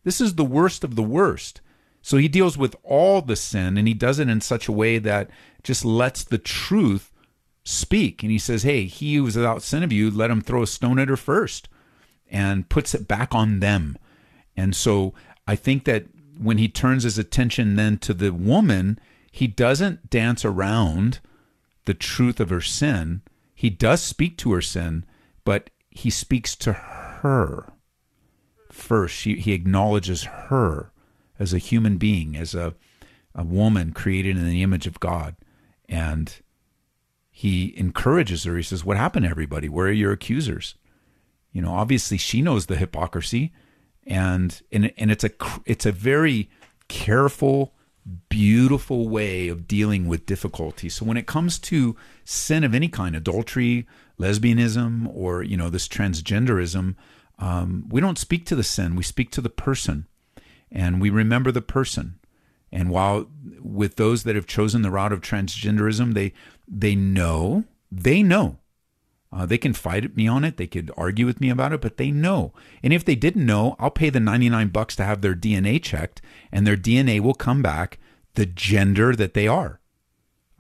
[0.02, 1.60] This is the worst of the worst.
[2.02, 4.98] So he deals with all the sin, and he does it in such a way
[4.98, 5.30] that
[5.62, 7.10] just lets the truth
[7.64, 8.22] speak.
[8.22, 10.66] And he says, "Hey, he who is without sin of you, let him throw a
[10.66, 11.68] stone at her first,
[12.30, 13.96] and puts it back on them.
[14.56, 15.14] And so
[15.46, 18.98] I think that when he turns his attention then to the woman
[19.34, 21.18] he doesn't dance around
[21.86, 23.20] the truth of her sin.
[23.52, 25.04] He does speak to her sin,
[25.44, 27.72] but he speaks to her
[28.70, 29.16] first.
[29.16, 30.92] She, he acknowledges her
[31.36, 32.76] as a human being, as a,
[33.34, 35.34] a woman created in the image of God.
[35.88, 36.32] And
[37.28, 38.56] he encourages her.
[38.56, 39.68] He says, What happened to everybody?
[39.68, 40.76] Where are your accusers?
[41.50, 43.52] You know, obviously she knows the hypocrisy.
[44.06, 45.30] And, and, and it's a,
[45.66, 46.50] it's a very
[46.86, 47.74] careful,
[48.28, 50.88] beautiful way of dealing with difficulty.
[50.88, 53.86] So when it comes to sin of any kind, adultery,
[54.18, 56.94] lesbianism, or you know this transgenderism,
[57.38, 58.96] um, we don't speak to the sin.
[58.96, 60.06] We speak to the person,
[60.70, 62.18] and we remember the person.
[62.70, 66.32] And while with those that have chosen the route of transgenderism, they
[66.68, 68.58] they know they know.
[69.34, 70.56] Uh, they can fight me on it.
[70.56, 72.52] They could argue with me about it, but they know.
[72.84, 76.22] And if they didn't know, I'll pay the 99 bucks to have their DNA checked,
[76.52, 77.98] and their DNA will come back
[78.34, 79.80] the gender that they are.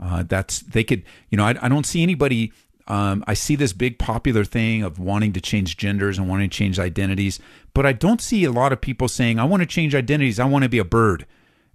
[0.02, 2.52] Uh, that's they could, you know, I, I don't see anybody.
[2.88, 6.56] Um, I see this big popular thing of wanting to change genders and wanting to
[6.56, 7.38] change identities,
[7.74, 10.40] but I don't see a lot of people saying, "I want to change identities.
[10.40, 11.26] I want to be a bird,"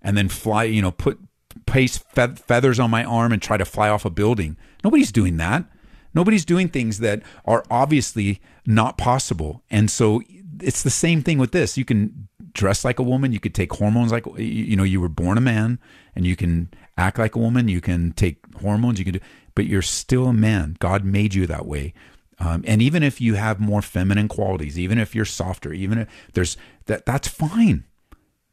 [0.02, 0.66] and then fly.
[0.66, 1.18] You know, put
[1.66, 4.58] paste fe- feathers on my arm and try to fly off a building.
[4.84, 5.64] Nobody's doing that.
[6.14, 9.64] Nobody's doing things that are obviously not possible.
[9.70, 10.22] And so
[10.62, 11.78] it's the same thing with this.
[11.78, 15.10] You can dress like a woman, you could take hormones like you know, you were
[15.10, 15.80] born a man
[16.16, 19.20] and you can act like a woman, you can take hormones, you can do
[19.56, 20.78] but you're still a man.
[20.80, 21.94] God made you that way.
[22.40, 26.08] Um, and even if you have more feminine qualities, even if you're softer, even if
[26.34, 27.84] there's that that's fine.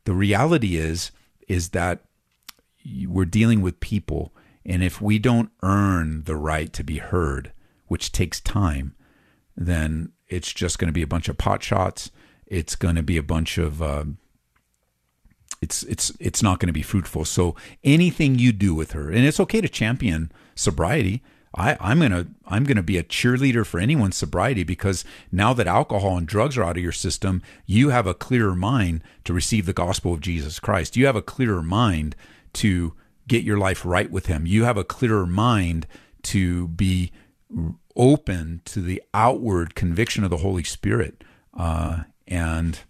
[0.05, 1.13] The reality is
[1.49, 2.01] is that
[3.07, 4.33] we're dealing with people
[4.67, 7.53] and if we don't earn the right to be heard,
[7.87, 8.97] which takes time,
[9.57, 12.11] then it's just going to be a bunch of pot shots.
[12.47, 14.05] It's going to be a bunch of uh,
[15.63, 17.25] it's it's it's not going to be fruitful.
[17.25, 21.23] So anything you do with her, and it's okay to champion sobriety.
[21.55, 26.19] I, I'm gonna I'm gonna be a cheerleader for anyone's sobriety because now that alcohol
[26.19, 29.73] and drugs are out of your system, you have a clearer mind to receive the
[29.73, 30.97] gospel of Jesus Christ.
[30.97, 32.15] You have a clearer mind
[32.55, 32.95] to
[33.29, 34.47] get your life right with Him.
[34.47, 35.87] You have a clearer mind
[36.25, 37.13] to be
[37.95, 41.25] open to the outward conviction of the Holy Spirit.
[41.57, 42.81] Uh, and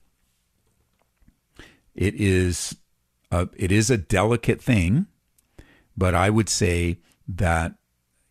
[1.94, 2.76] it is
[3.30, 5.06] a, it is a delicate thing,
[5.96, 7.74] but I would say that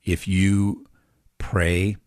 [0.04, 0.86] if you
[1.38, 1.98] pray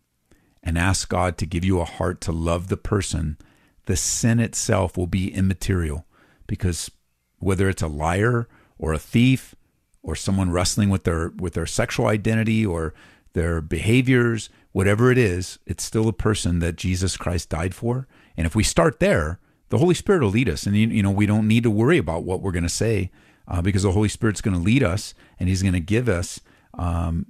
[0.63, 3.37] and ask God to give you a heart to love the person,
[3.85, 6.05] the sin itself will be immaterial
[6.47, 6.91] because
[7.39, 9.55] whether it's a liar or a thief
[10.01, 12.93] or someone wrestling with their with their sexual identity or
[13.33, 18.07] their behaviors, whatever it is, it's still a person that Jesus Christ died for.
[18.35, 21.25] And if we start there, the Holy Spirit will lead us, and you, know we
[21.25, 23.11] don't need to worry about what we're going to say
[23.47, 26.39] uh, because the Holy Spirit's going to lead us, and He's going to give us
[26.73, 27.27] um,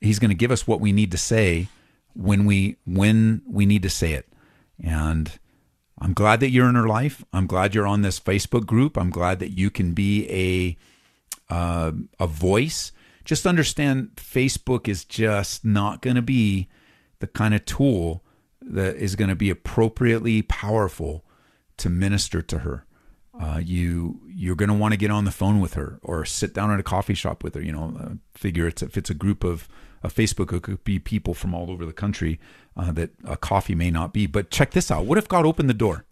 [0.00, 1.68] He's going to give us what we need to say
[2.14, 4.28] when we when we need to say it.
[4.82, 5.32] And
[5.98, 7.24] I'm glad that you're in her life.
[7.32, 8.96] I'm glad you're on this Facebook group.
[8.96, 10.76] I'm glad that you can be a
[11.48, 12.92] uh, a voice.
[13.24, 16.68] Just understand, Facebook is just not going to be
[17.18, 18.22] the kind of tool
[18.60, 21.24] that is going to be appropriately powerful
[21.78, 22.84] to minister to her.
[23.38, 26.54] Uh, you you're going to want to get on the phone with her or sit
[26.54, 27.60] down at a coffee shop with her.
[27.60, 29.68] You know, uh, figure it's if it's a group of
[30.02, 32.40] a Facebook, it could be people from all over the country
[32.76, 34.26] uh, that a coffee may not be.
[34.26, 36.06] But check this out: what if God opened the door?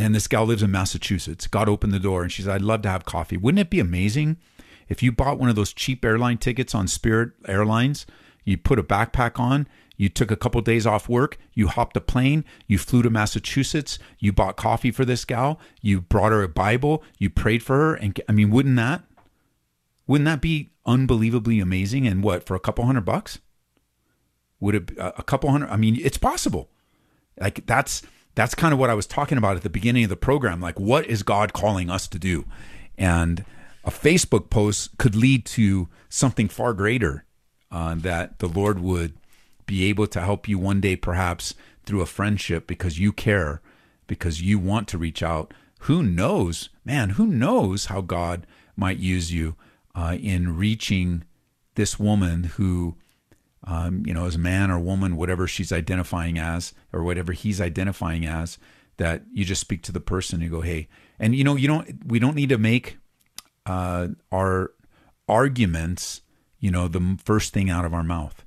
[0.00, 1.46] And this gal lives in Massachusetts.
[1.46, 3.36] God opened the door, and she said, "I'd love to have coffee.
[3.36, 4.38] Wouldn't it be amazing
[4.88, 8.06] if you bought one of those cheap airline tickets on Spirit Airlines?
[8.42, 12.00] You put a backpack on, you took a couple days off work, you hopped a
[12.00, 16.48] plane, you flew to Massachusetts, you bought coffee for this gal, you brought her a
[16.48, 19.04] Bible, you prayed for her, and I mean, wouldn't that
[20.06, 22.06] wouldn't that be unbelievably amazing?
[22.06, 23.38] And what for a couple hundred bucks?
[24.60, 25.68] Would it a couple hundred?
[25.68, 26.70] I mean, it's possible.
[27.38, 28.02] Like that's
[28.34, 30.60] that's kind of what I was talking about at the beginning of the program.
[30.60, 32.44] Like, what is God calling us to do?
[32.96, 33.44] And
[33.84, 37.24] a Facebook post could lead to something far greater
[37.70, 39.14] uh, that the Lord would
[39.66, 43.62] be able to help you one day, perhaps through a friendship because you care,
[44.06, 45.54] because you want to reach out.
[45.80, 49.56] Who knows, man, who knows how God might use you
[49.94, 51.24] uh, in reaching
[51.74, 52.96] this woman who,
[53.64, 58.26] um, you know, is man or woman, whatever she's identifying as, or whatever he's identifying
[58.26, 58.58] as,
[58.96, 62.06] that you just speak to the person and go, hey, and you know, you don't,
[62.06, 62.98] we don't need to make
[63.66, 64.72] uh, our
[65.28, 66.22] arguments,
[66.58, 68.44] you know, the first thing out of our mouth.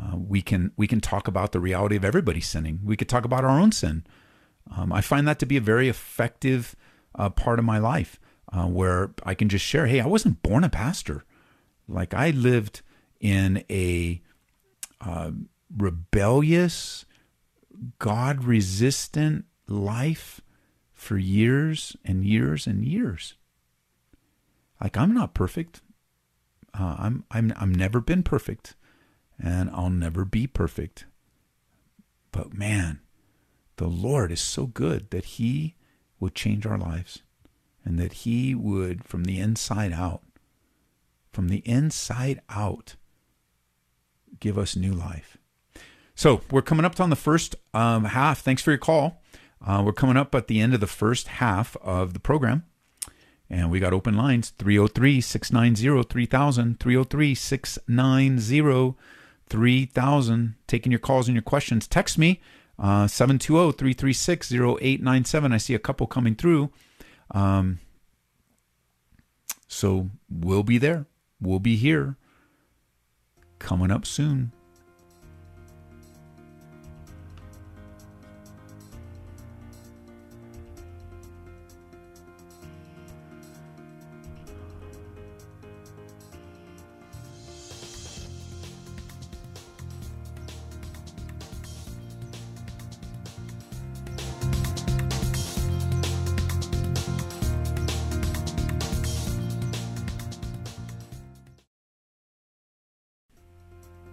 [0.00, 2.80] Uh, we can we can talk about the reality of everybody sinning.
[2.84, 4.04] We could talk about our own sin.
[4.70, 6.76] Um, I find that to be a very effective
[7.16, 8.20] uh, part of my life,
[8.52, 11.24] uh, where I can just share, "Hey, I wasn't born a pastor.
[11.88, 12.82] Like I lived
[13.18, 14.22] in a
[15.00, 15.30] uh,
[15.76, 17.04] rebellious,
[17.98, 20.40] God-resistant life
[20.92, 23.34] for years and years and years.
[24.80, 25.80] Like I'm not perfect.
[26.74, 28.74] Uh, I'm I'm I'm never been perfect."
[29.38, 31.06] and I'll never be perfect.
[32.32, 33.00] But man,
[33.76, 35.76] the Lord is so good that He
[36.20, 37.22] would change our lives
[37.84, 40.22] and that He would, from the inside out,
[41.32, 42.96] from the inside out,
[44.40, 45.38] give us new life.
[46.14, 48.40] So we're coming up on the first um, half.
[48.40, 49.22] Thanks for your call.
[49.64, 52.64] Uh, we're coming up at the end of the first half of the program.
[53.50, 58.96] And we got open lines 303 690 3000, 303 690
[59.48, 60.54] 3000.
[60.66, 61.86] Taking your calls and your questions.
[61.86, 62.40] Text me,
[62.78, 65.52] uh, 720 336 0897.
[65.52, 66.70] I see a couple coming through.
[67.30, 67.78] Um,
[69.66, 71.06] so we'll be there.
[71.40, 72.16] We'll be here.
[73.58, 74.52] Coming up soon.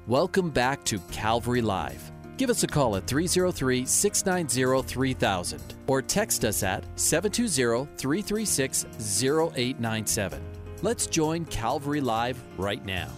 [0.08, 2.12] Welcome back to Calvary Live.
[2.38, 10.44] Give us a call at 303 690 3000 or text us at 720 336 0897.
[10.84, 13.10] Let's join Calvary Live right now.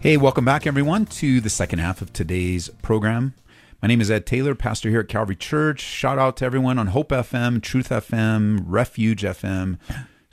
[0.00, 3.34] Hey, welcome back, everyone, to the second half of today's program.
[3.80, 5.78] My name is Ed Taylor, pastor here at Calvary Church.
[5.78, 9.78] Shout out to everyone on Hope FM, Truth FM, Refuge FM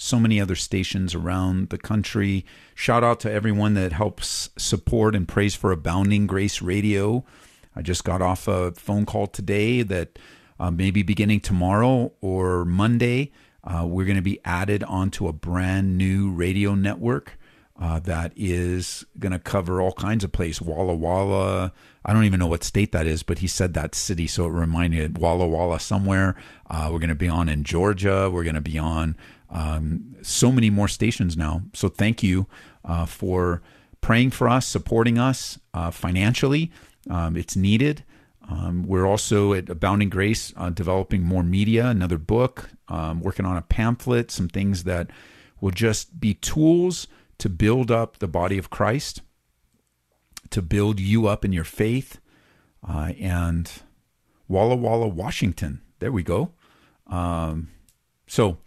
[0.02, 2.44] so many other stations around the country.
[2.74, 7.24] Shout out to everyone that helps support and praise for Abounding Grace Radio.
[7.76, 10.18] I just got off a phone call today that
[10.60, 13.32] uh, maybe beginning tomorrow or Monday,
[13.64, 17.38] uh, we're going to be added onto a brand new radio network.
[17.80, 20.62] Uh, that is going to cover all kinds of places.
[20.62, 21.74] Walla Walla.
[22.06, 24.50] I don't even know what state that is, but he said that city, so it
[24.50, 26.36] reminded Walla Walla somewhere.
[26.70, 28.30] Uh, we're going to be on in Georgia.
[28.32, 29.16] We're going to be on
[29.52, 31.64] um, so many more stations now.
[31.74, 32.48] So thank you
[32.86, 33.62] uh, for
[34.00, 36.72] praying for us, supporting us uh, financially.
[37.10, 38.04] Um, it's needed.
[38.50, 43.56] Um, we're also at Abounding Grace uh, developing more media, another book, um, working on
[43.56, 45.10] a pamphlet, some things that
[45.60, 49.22] will just be tools to build up the body of Christ,
[50.50, 52.20] to build you up in your faith.
[52.88, 53.72] Uh, and
[54.48, 55.82] Walla Walla, Washington.
[56.00, 56.52] There we go.
[57.08, 57.70] Um,
[58.28, 58.58] so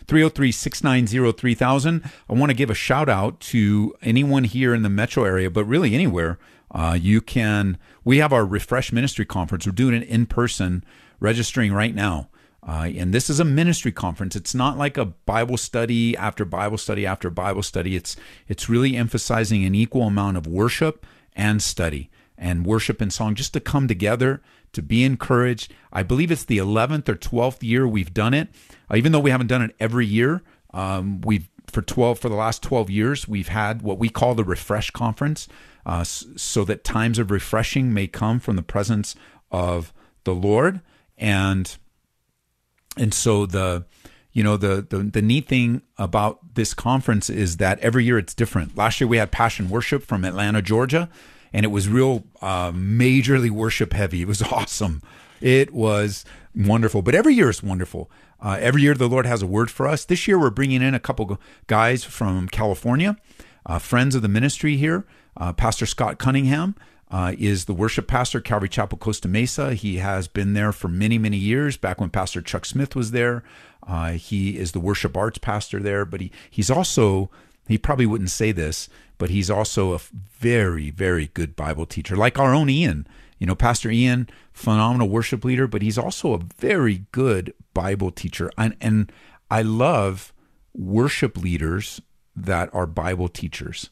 [0.07, 2.03] 303 690 3000.
[2.29, 5.63] I want to give a shout out to anyone here in the metro area, but
[5.63, 6.37] really anywhere.
[6.69, 9.65] Uh, you can, we have our Refresh Ministry Conference.
[9.65, 10.83] We're doing it in person,
[11.21, 12.29] registering right now.
[12.69, 14.36] Uh, and this is a ministry conference.
[14.36, 17.95] It's not like a Bible study after Bible study after Bible study.
[17.95, 18.15] It's
[18.47, 21.03] it's really emphasizing an equal amount of worship
[21.34, 25.73] and study and worship and song just to come together to be encouraged.
[25.91, 28.49] I believe it's the 11th or 12th year we've done it.
[28.88, 32.36] Uh, even though we haven't done it every year, um, we've for 12 for the
[32.36, 35.47] last 12 years we've had what we call the refresh conference
[35.88, 39.15] uh, so that times of refreshing may come from the presence
[39.51, 40.82] of the lord
[41.15, 41.77] and
[42.99, 43.85] and so the
[44.31, 48.33] you know the, the the neat thing about this conference is that every year it's
[48.35, 48.77] different.
[48.77, 51.09] Last year we had Passion Worship from Atlanta, Georgia,
[51.51, 54.21] and it was real uh, majorly worship heavy.
[54.21, 55.01] It was awesome.
[55.41, 57.01] It was wonderful.
[57.01, 58.12] But every year is wonderful.
[58.41, 60.05] Uh, every year the Lord has a word for us.
[60.05, 63.17] This year we're bringing in a couple guys from California,
[63.65, 65.05] uh, friends of the ministry here.
[65.35, 66.75] Uh, Pastor Scott Cunningham
[67.12, 69.74] uh, is the worship pastor, Calvary Chapel, Costa Mesa.
[69.74, 73.43] He has been there for many, many years, back when Pastor Chuck Smith was there.
[73.86, 77.32] Uh, he is the worship arts pastor there, but he, he's also,
[77.67, 80.00] he probably wouldn't say this, but he's also a
[80.38, 83.08] very, very good Bible teacher, like our own Ian.
[83.39, 88.52] You know, Pastor Ian, phenomenal worship leader, but he's also a very good Bible teacher.
[88.58, 89.12] And, and
[89.50, 90.34] I love
[90.76, 92.02] worship leaders
[92.36, 93.89] that are Bible teachers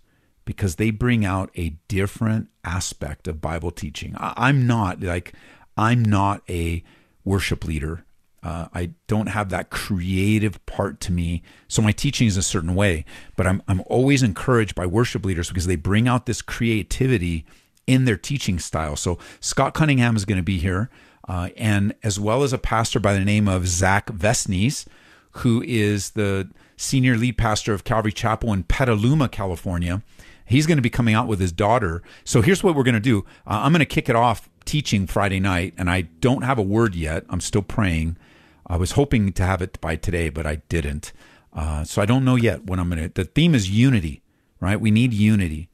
[0.48, 4.16] because they bring out a different aspect of Bible teaching.
[4.18, 5.34] I'm not like
[5.78, 6.84] I'm not a
[7.24, 8.06] worship leader.
[8.42, 12.76] Uh, I don't have that creative part to me, so my teaching is a certain
[12.76, 13.04] way.
[13.36, 17.46] But I'm I'm always encouraged by worship leaders because they bring out this creativity
[17.86, 18.96] in their teaching style.
[18.96, 20.90] So Scott Cunningham is going to be here,
[21.28, 24.86] uh, and as well as a pastor by the name of Zach Vesnes,
[25.32, 30.02] who is the senior lead pastor of Calvary Chapel in Petaluma, California.
[30.48, 32.02] He's going to be coming out with his daughter.
[32.24, 33.26] So here's what we're going to do.
[33.46, 36.64] Uh, I'm going to kick it off teaching Friday night, and I don't have a
[36.64, 37.26] word yet.
[37.30, 38.18] I'm still praying.
[38.66, 41.12] I was hoping to have it by today, but I didn't.
[41.54, 43.10] Uh, so I don't know yet when I'm going to.
[43.10, 44.22] The theme is unity,
[44.60, 44.80] right?
[44.80, 45.70] We need unity.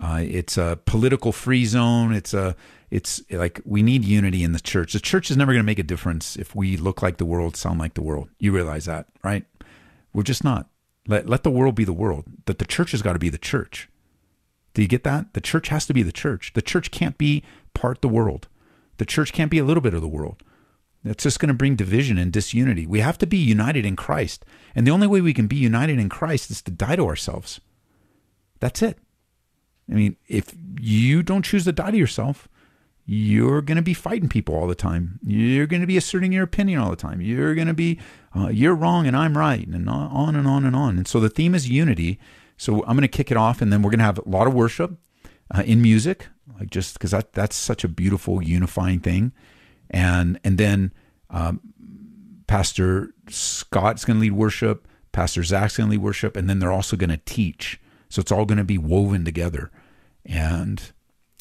[0.00, 2.12] Uh, it's a political free zone.
[2.12, 2.54] It's a
[2.90, 4.92] it's like we need unity in the church.
[4.92, 7.56] The church is never going to make a difference if we look like the world,
[7.56, 8.30] sound like the world.
[8.38, 9.44] You realize that, right?
[10.12, 10.68] We're just not.
[11.06, 12.24] Let let the world be the world.
[12.46, 13.88] That the church has got to be the church.
[14.78, 15.34] Do you get that?
[15.34, 16.52] The church has to be the church.
[16.54, 17.42] The church can't be
[17.74, 18.46] part the world.
[18.98, 20.44] The church can't be a little bit of the world.
[21.02, 22.86] That's just going to bring division and disunity.
[22.86, 24.44] We have to be united in Christ.
[24.76, 27.60] And the only way we can be united in Christ is to die to ourselves.
[28.60, 28.98] That's it.
[29.90, 32.48] I mean, if you don't choose to die to yourself,
[33.04, 35.18] you're going to be fighting people all the time.
[35.26, 37.20] You're going to be asserting your opinion all the time.
[37.20, 37.98] You're going to be,
[38.32, 40.98] uh, you're wrong and I'm right, and on and on and on.
[40.98, 42.20] And so the theme is unity.
[42.58, 44.46] So I'm going to kick it off, and then we're going to have a lot
[44.46, 44.98] of worship
[45.54, 46.26] uh, in music,
[46.58, 49.32] like just because that that's such a beautiful unifying thing,
[49.88, 50.92] and and then
[51.30, 51.60] um,
[52.48, 56.72] Pastor Scott's going to lead worship, Pastor Zach's going to lead worship, and then they're
[56.72, 57.80] also going to teach.
[58.08, 59.70] So it's all going to be woven together,
[60.26, 60.82] and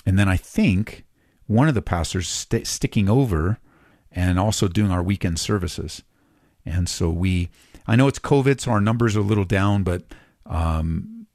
[0.05, 1.05] and then I think
[1.47, 3.57] one of the pastors st- sticking over
[4.11, 6.03] and also doing our weekend services,
[6.63, 7.49] and so we.
[7.89, 10.03] I know it's COVID, so our numbers are a little down, but
[10.48, 11.28] um,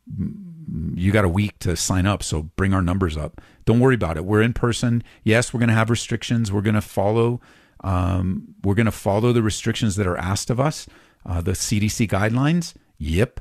[0.94, 3.40] you got a week to sign up, so bring our numbers up.
[3.64, 4.24] Don't worry about it.
[4.24, 5.02] We're in person.
[5.22, 6.50] Yes, we're going to have restrictions.
[6.52, 7.40] We're going to follow.
[7.84, 10.86] Um, we're going to follow the restrictions that are asked of us,
[11.26, 12.74] uh, the CDC guidelines.
[12.98, 13.40] Yep,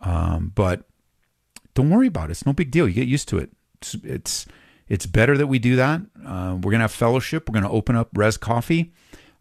[0.00, 0.84] um, but
[1.74, 2.32] don't worry about it.
[2.32, 2.88] It's no big deal.
[2.88, 3.50] You get used to it.
[3.80, 4.46] It's, it's
[4.88, 6.00] it's better that we do that.
[6.26, 7.48] Uh, we're going to have fellowship.
[7.48, 8.92] We're going to open up Res Coffee.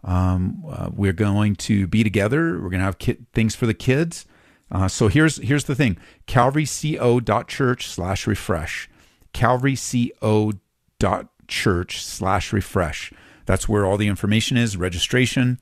[0.03, 2.53] Um, uh, we're going to be together.
[2.53, 4.25] We're going to have ki- things for the kids.
[4.71, 5.97] Uh, so here's here's the thing:
[6.27, 8.89] calvaryco.church slash refresh.
[9.33, 13.13] calvaryco.church slash refresh.
[13.45, 14.77] That's where all the information is.
[14.77, 15.59] Registration.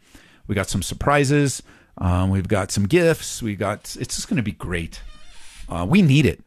[0.48, 1.64] We got some surprises.
[1.98, 3.42] Um, we've got some gifts.
[3.42, 3.96] We got.
[4.00, 5.02] It's just going to be great.
[5.70, 6.44] Uh, we need it.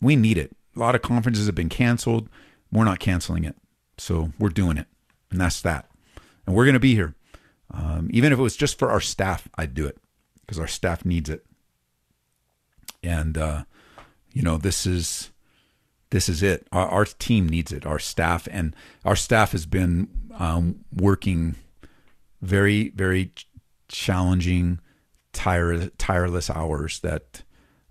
[0.00, 0.52] We need it.
[0.76, 2.28] A lot of conferences have been canceled.
[2.70, 3.56] We're not canceling it,
[3.96, 4.86] so we're doing it,
[5.30, 5.90] and that's that.
[6.46, 7.14] And we're going to be here.
[7.72, 9.98] Um, even if it was just for our staff, I'd do it
[10.40, 11.44] because our staff needs it.
[13.08, 13.64] And uh,
[14.34, 15.30] you know, this is
[16.10, 16.66] this is it.
[16.72, 17.86] Our, our, team needs it.
[17.86, 21.56] Our staff and our staff has been um, working
[22.40, 23.32] very, very
[23.88, 24.80] challenging,
[25.32, 27.42] tire, tireless hours that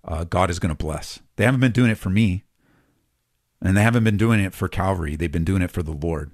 [0.03, 1.19] uh, God is going to bless.
[1.35, 2.43] They haven't been doing it for me,
[3.61, 5.15] and they haven't been doing it for Calvary.
[5.15, 6.31] They've been doing it for the Lord,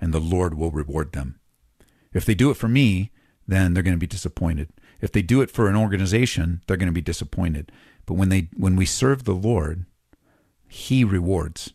[0.00, 1.38] and the Lord will reward them.
[2.12, 3.10] If they do it for me,
[3.46, 4.70] then they're going to be disappointed.
[5.00, 7.72] If they do it for an organization, they're going to be disappointed.
[8.06, 9.86] But when they when we serve the Lord,
[10.68, 11.72] he rewards.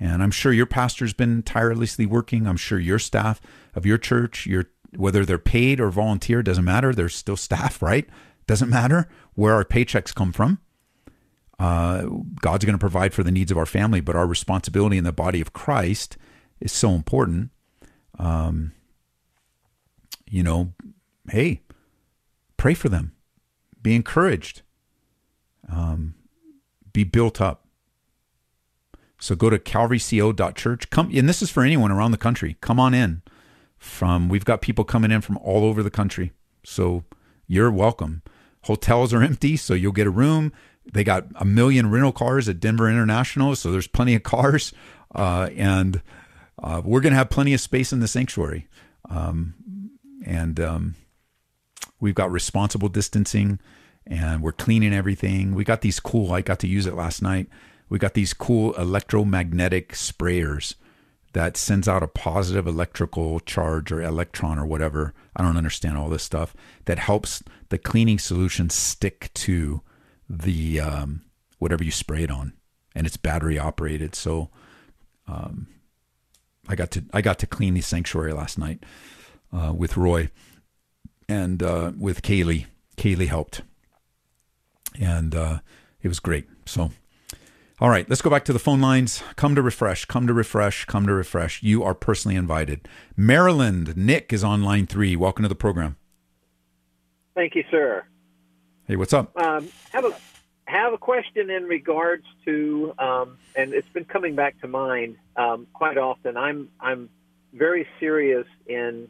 [0.00, 2.46] And I'm sure your pastor's been tirelessly working.
[2.46, 3.40] I'm sure your staff
[3.74, 6.92] of your church, your whether they're paid or volunteer doesn't matter.
[6.92, 8.08] They're still staff, right?
[8.46, 10.58] Doesn't matter where our paychecks come from.
[11.58, 12.06] Uh,
[12.40, 15.12] God's going to provide for the needs of our family, but our responsibility in the
[15.12, 16.16] body of Christ
[16.60, 17.50] is so important.
[18.18, 18.72] Um,
[20.28, 20.72] you know,
[21.30, 21.60] hey,
[22.56, 23.12] pray for them,
[23.80, 24.62] be encouraged,
[25.70, 26.14] um,
[26.92, 27.66] be built up.
[29.18, 30.90] So go to calvaryco.church.
[30.90, 32.56] Come, and this is for anyone around the country.
[32.60, 33.22] Come on in.
[33.78, 36.32] From we've got people coming in from all over the country,
[36.64, 37.02] so
[37.48, 38.22] you're welcome.
[38.64, 40.52] Hotels are empty, so you'll get a room.
[40.92, 44.72] They got a million rental cars at Denver International, so there's plenty of cars,
[45.14, 46.00] uh, and
[46.62, 48.68] uh, we're to have plenty of space in the sanctuary.
[49.10, 49.54] Um,
[50.24, 50.94] and um,
[52.00, 53.58] we've got responsible distancing
[54.06, 55.54] and we're cleaning everything.
[55.54, 57.48] We got these cool, I got to use it last night.
[57.88, 60.74] We got these cool electromagnetic sprayers
[61.32, 65.14] that sends out a positive electrical charge or electron or whatever.
[65.36, 69.80] I don't understand all this stuff that helps the cleaning solution stick to
[70.28, 71.22] the um,
[71.58, 72.52] whatever you spray it on,
[72.94, 74.14] and it's battery operated.
[74.14, 74.50] So
[75.26, 75.68] um,
[76.68, 78.84] I got to I got to clean the sanctuary last night
[79.52, 80.30] uh, with Roy
[81.28, 82.66] and uh, with Kaylee.
[82.96, 83.62] Kaylee helped,
[85.00, 85.58] and uh,
[86.02, 86.46] it was great.
[86.66, 86.90] So,
[87.80, 89.22] all right, let's go back to the phone lines.
[89.36, 90.04] Come to refresh.
[90.04, 90.84] Come to refresh.
[90.84, 91.62] Come to refresh.
[91.62, 92.88] You are personally invited.
[93.16, 95.16] Maryland, Nick is on line three.
[95.16, 95.96] Welcome to the program.
[97.34, 98.04] Thank you, sir.
[98.86, 99.36] Hey, what's up?
[99.36, 100.14] Um, have a
[100.64, 105.66] have a question in regards to, um, and it's been coming back to mind um,
[105.72, 106.36] quite often.
[106.36, 107.08] I'm I'm
[107.52, 109.08] very serious in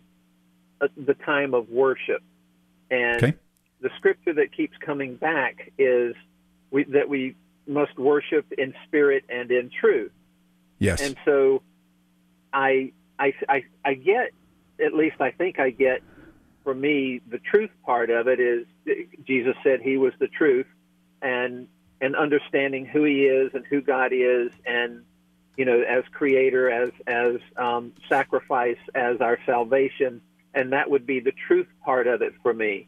[0.96, 2.22] the time of worship.
[2.90, 3.34] And okay.
[3.82, 6.14] The scripture that keeps coming back is
[6.70, 10.12] we, that we must worship in spirit and in truth.
[10.78, 11.00] Yes.
[11.00, 11.62] And so
[12.52, 14.30] I, I, I, I get,
[14.84, 16.02] at least I think I get
[16.64, 18.66] for me, the truth part of it is
[19.26, 20.66] Jesus said he was the truth
[21.20, 21.66] and,
[22.00, 25.02] and understanding who he is and who God is and,
[25.56, 30.20] you know, as creator, as, as um, sacrifice, as our salvation
[30.54, 32.86] and that would be the truth part of it for me.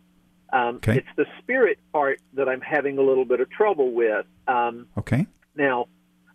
[0.53, 0.99] Um, okay.
[0.99, 4.27] It's the spirit part that I'm having a little bit of trouble with.
[4.47, 5.27] Um, okay.
[5.57, 5.87] Now,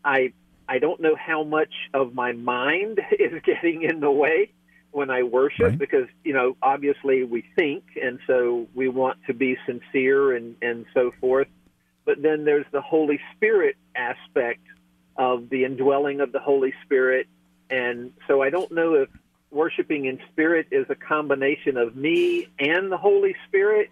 [0.03, 0.33] I
[0.67, 4.51] I don't know how much of my mind is getting in the way
[4.91, 5.77] when I worship right.
[5.77, 10.85] because you know obviously we think and so we want to be sincere and and
[10.93, 11.47] so forth.
[12.05, 14.61] But then there's the Holy Spirit aspect
[15.15, 17.27] of the indwelling of the Holy Spirit,
[17.69, 19.09] and so I don't know if
[19.51, 23.89] worshiping in spirit is a combination of me and the Holy Spirit,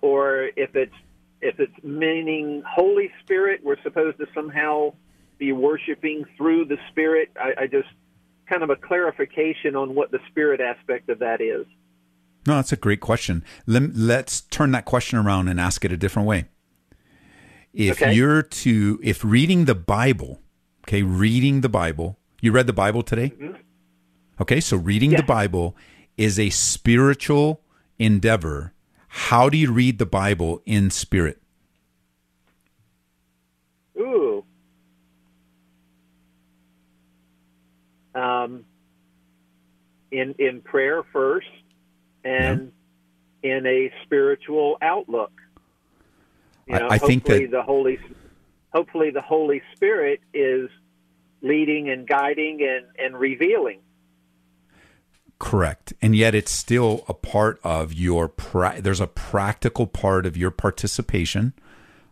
[0.00, 0.94] or if it's
[1.40, 4.94] if it's meaning Holy Spirit, we're supposed to somehow
[5.38, 7.30] be worshiping through the Spirit.
[7.38, 7.88] I, I just
[8.48, 11.66] kind of a clarification on what the Spirit aspect of that is.
[12.46, 13.44] No, that's a great question.
[13.66, 16.46] Let's turn that question around and ask it a different way.
[17.72, 18.14] If okay.
[18.14, 20.40] you're to, if reading the Bible,
[20.86, 23.30] okay, reading the Bible, you read the Bible today?
[23.30, 23.56] Mm-hmm.
[24.40, 25.18] Okay, so reading yeah.
[25.18, 25.76] the Bible
[26.16, 27.60] is a spiritual
[27.98, 28.72] endeavor.
[29.16, 31.40] How do you read the Bible in spirit?
[33.98, 34.44] Ooh.
[38.14, 38.66] Um,
[40.12, 41.48] in in prayer first,
[42.24, 42.72] and
[43.42, 43.56] yeah.
[43.56, 45.32] in a spiritual outlook.
[46.66, 47.98] You know, I, I think that the Holy,
[48.72, 50.68] hopefully, the Holy Spirit is
[51.40, 53.80] leading and guiding and, and revealing.
[55.38, 55.92] Correct.
[56.00, 60.50] And yet it's still a part of your, pra- there's a practical part of your
[60.50, 61.52] participation.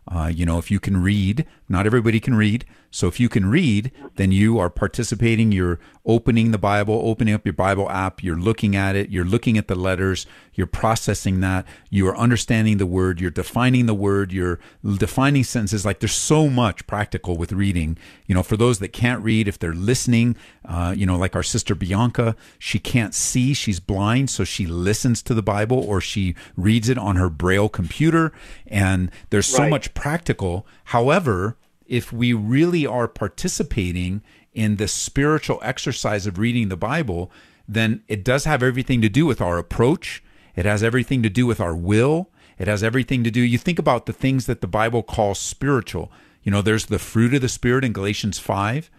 [0.07, 2.65] Uh, you know, if you can read, not everybody can read.
[2.95, 5.51] So if you can read, then you are participating.
[5.51, 8.23] You're opening the Bible, opening up your Bible app.
[8.23, 9.09] You're looking at it.
[9.09, 10.25] You're looking at the letters.
[10.53, 11.65] You're processing that.
[11.89, 13.19] You are understanding the word.
[13.19, 14.31] You're defining the word.
[14.31, 14.61] You're
[14.97, 15.85] defining sentences.
[15.85, 17.97] Like there's so much practical with reading.
[18.27, 21.43] You know, for those that can't read, if they're listening, uh, you know, like our
[21.43, 23.53] sister Bianca, she can't see.
[23.53, 24.29] She's blind.
[24.29, 28.31] So she listens to the Bible or she reads it on her Braille computer.
[28.67, 29.69] And there's so Right.
[29.69, 30.65] much practical.
[30.85, 34.21] However, if we really are participating
[34.53, 37.31] in the spiritual exercise of reading the Bible,
[37.67, 40.23] then it does have everything to do with our approach.
[40.55, 42.29] It has everything to do with our will.
[42.57, 43.41] It has everything to do.
[43.41, 46.11] You think about the things that the Bible calls spiritual.
[46.43, 48.89] You know, there's the fruit of the Spirit in Galatians 5.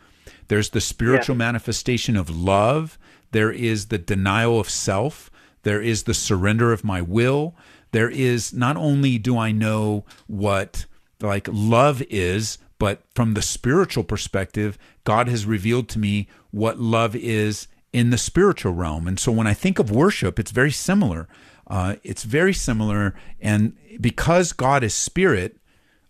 [0.48, 2.98] There's the spiritual manifestation of love.
[3.30, 5.30] There is the denial of self.
[5.62, 7.54] There is the surrender of my will.
[7.92, 10.86] There is not only do I know what
[11.20, 17.16] like love is, but from the spiritual perspective, God has revealed to me what love
[17.16, 19.06] is in the spiritual realm.
[19.08, 21.28] And so when I think of worship, it's very similar.
[21.66, 23.14] Uh, it's very similar.
[23.40, 25.58] And because God is spirit,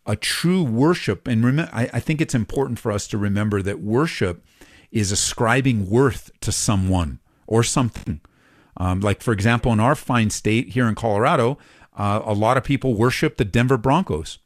[0.04, 3.80] a true worship, and remember, I, I think it's important for us to remember that
[3.80, 4.44] worship
[4.90, 8.20] is ascribing worth to someone or something.
[8.76, 11.58] Um, like, for example, in our fine state here in Colorado,
[11.96, 14.38] uh, a lot of people worship the Denver Broncos.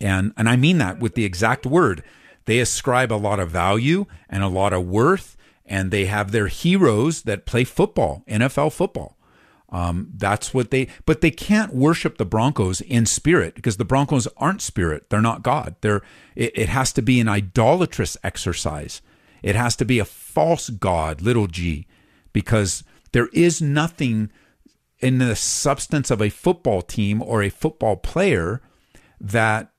[0.00, 2.02] And, and I mean that with the exact word.
[2.46, 6.48] They ascribe a lot of value and a lot of worth, and they have their
[6.48, 9.16] heroes that play football, NFL football.
[9.70, 14.28] Um, that's what they, but they can't worship the Broncos in spirit because the Broncos
[14.36, 15.10] aren't spirit.
[15.10, 15.74] They're not God.
[15.80, 16.02] They're,
[16.36, 19.02] it, it has to be an idolatrous exercise.
[19.42, 21.86] It has to be a false God, little g,
[22.32, 24.30] because there is nothing
[25.00, 28.62] in the substance of a football team or a football player
[29.20, 29.73] that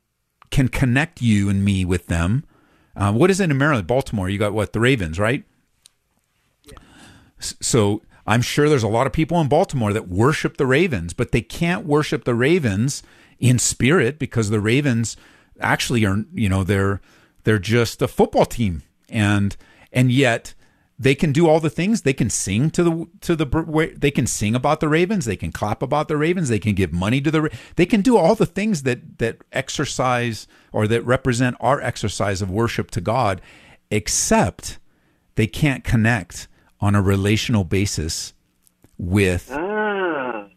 [0.52, 2.44] can connect you and me with them.
[2.96, 4.30] Uh, what is it in Maryland, Baltimore?
[4.30, 5.44] You got what the Ravens, right?
[7.40, 11.14] S- So I'm sure there's a lot of people in Baltimore that worship the Ravens,
[11.14, 13.04] but they can't worship the Ravens
[13.40, 15.18] in spirit because the Ravens
[15.60, 17.02] actually are, you know, they're
[17.44, 19.56] they're just a football team, and
[19.92, 20.54] and yet
[20.98, 22.04] they can do all the things.
[22.04, 25.26] They can sing to the to the they can sing about the Ravens.
[25.26, 26.48] They can clap about the Ravens.
[26.50, 27.50] They can give money to the.
[27.76, 32.50] They can do all the things that that exercise or that represent our exercise of
[32.50, 33.42] worship to God,
[33.92, 34.80] except
[35.36, 36.48] they can't connect
[36.80, 38.34] on a relational basis
[38.98, 40.48] with Ah,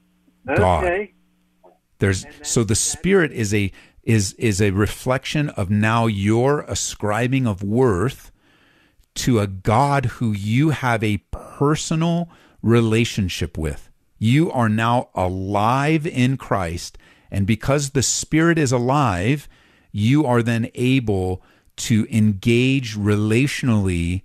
[0.47, 0.85] God.
[0.85, 1.15] okay.
[1.99, 3.73] there's so the spirit is a
[4.05, 8.31] is is a reflection of now your ascribing of worth
[9.19, 12.29] to a God who you have a personal
[12.63, 13.91] relationship with.
[14.19, 16.99] You are now alive in Christ
[17.31, 19.49] and because the spirit is alive,
[19.93, 21.43] you are then able
[21.77, 24.23] to engage relationally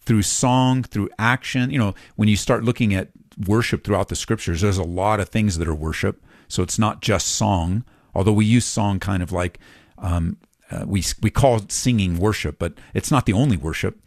[0.00, 1.70] through song, through action.
[1.70, 3.10] You know, when you start looking at
[3.46, 6.22] worship throughout the scriptures, there's a lot of things that are worship.
[6.48, 7.84] So it's not just song,
[8.14, 9.58] although we use song kind of like
[9.98, 10.36] um,
[10.70, 14.00] uh, we we call singing worship, but it's not the only worship.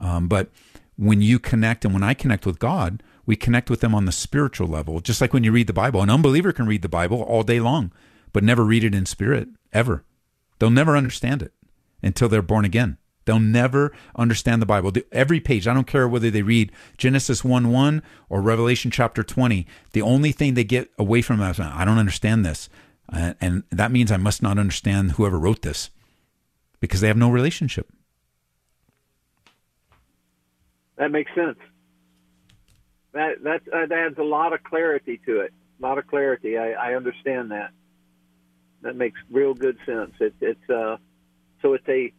[0.00, 0.50] Um, but
[0.96, 4.12] when you connect and when I connect with God, we connect with them on the
[4.12, 5.00] spiritual level.
[5.00, 7.60] Just like when you read the Bible, an unbeliever can read the Bible all day
[7.60, 7.92] long,
[8.32, 10.04] but never read it in spirit ever.
[10.58, 11.52] They'll never understand it
[12.02, 12.98] until they're born again.
[13.24, 14.90] They'll never understand the Bible.
[15.12, 19.66] Every page, I don't care whether they read Genesis 1 1 or Revelation chapter 20,
[19.92, 22.70] the only thing they get away from is, I don't understand this.
[23.12, 25.90] Uh, and that means I must not understand whoever wrote this
[26.80, 27.90] because they have no relationship.
[30.98, 31.58] That makes sense.
[33.12, 35.52] That that uh, that adds a lot of clarity to it.
[35.80, 36.58] A lot of clarity.
[36.58, 37.70] I, I understand that.
[38.82, 40.12] That makes real good sense.
[40.20, 40.96] It, it's uh,
[41.62, 42.12] so it's a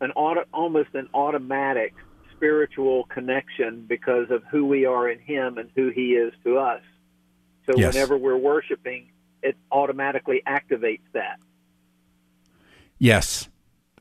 [0.00, 1.94] an auto, almost an automatic
[2.36, 6.82] spiritual connection because of who we are in Him and who He is to us.
[7.66, 7.94] So Yes.
[7.94, 9.10] whenever we're worshiping,
[9.42, 11.38] it automatically activates that.
[12.98, 13.48] Yes.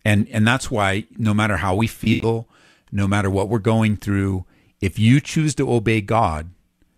[0.05, 2.47] And and that's why no matter how we feel,
[2.91, 4.45] no matter what we're going through,
[4.81, 6.51] if you choose to obey God,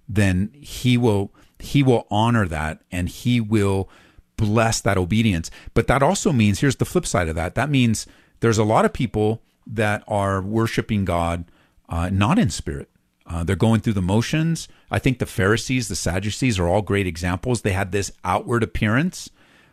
[0.08, 3.90] then he will he will honor that and he will
[4.38, 5.52] bless that obedience.
[5.74, 7.56] But that also means here's the flip side of that.
[7.56, 8.08] That means
[8.40, 11.46] there's a lot of people that are worshiping God
[11.90, 12.90] uh, not in spirit.
[13.26, 14.68] Uh, they're going through the motions.
[14.90, 17.62] I think the Pharisees, the Sadducees are all great examples.
[17.62, 19.30] They had this outward appearance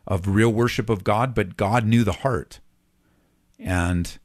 [0.07, 2.61] of real worship of God, but God knew the heart.
[3.59, 4.19] And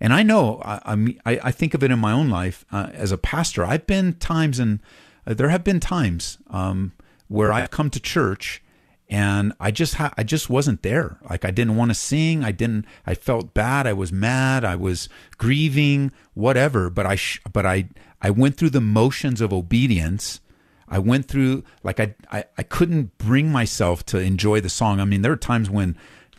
[0.00, 0.94] And I know, I,
[1.24, 3.64] I, I think of it in my own life uh, as a pastor.
[3.64, 4.80] I've been times, and
[5.26, 6.92] uh, there have been times um,
[7.28, 8.62] where I've come to church
[9.08, 11.18] and I just ha- I just wasn't there.
[11.28, 12.44] Like I didn't want to sing.
[12.44, 12.86] I didn't.
[13.06, 13.86] I felt bad.
[13.86, 14.64] I was mad.
[14.64, 16.10] I was grieving.
[16.34, 16.90] Whatever.
[16.90, 17.88] But I sh- but I
[18.20, 20.40] I went through the motions of obedience.
[20.88, 24.98] I went through like I, I I couldn't bring myself to enjoy the song.
[24.98, 25.96] I mean, there are times when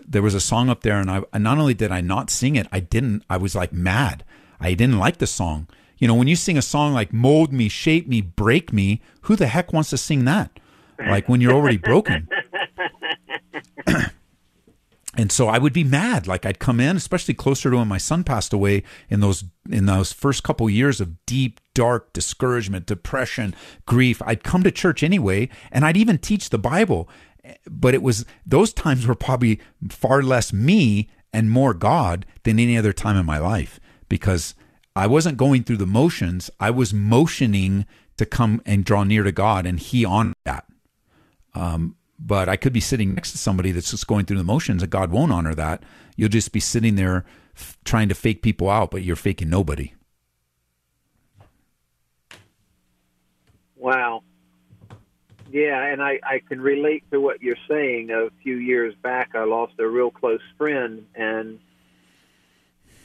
[0.07, 2.67] there was a song up there, and I not only did I not sing it,
[2.71, 3.23] I didn't.
[3.29, 4.23] I was like mad.
[4.59, 5.67] I didn't like the song.
[5.97, 9.35] You know, when you sing a song like "Mold Me, Shape Me, Break Me," who
[9.35, 10.51] the heck wants to sing that?
[10.99, 12.27] Like when you're already broken.
[15.15, 16.27] and so I would be mad.
[16.27, 19.85] Like I'd come in, especially closer to when my son passed away in those in
[19.85, 23.53] those first couple years of deep, dark discouragement, depression,
[23.85, 24.21] grief.
[24.25, 27.09] I'd come to church anyway, and I'd even teach the Bible
[27.69, 32.77] but it was those times were probably far less me and more God than any
[32.77, 33.79] other time in my life
[34.09, 34.55] because
[34.95, 36.49] I wasn't going through the motions.
[36.59, 37.85] I was motioning
[38.17, 40.65] to come and draw near to God, and He honored that.
[41.53, 44.81] Um, but I could be sitting next to somebody that's just going through the motions,
[44.81, 45.83] and God won't honor that.
[46.15, 47.25] You'll just be sitting there
[47.55, 49.93] f- trying to fake people out, but you're faking nobody.
[53.75, 54.23] Wow.
[55.51, 58.11] Yeah, and I, I can relate to what you're saying.
[58.11, 61.59] A few years back, I lost a real close friend, and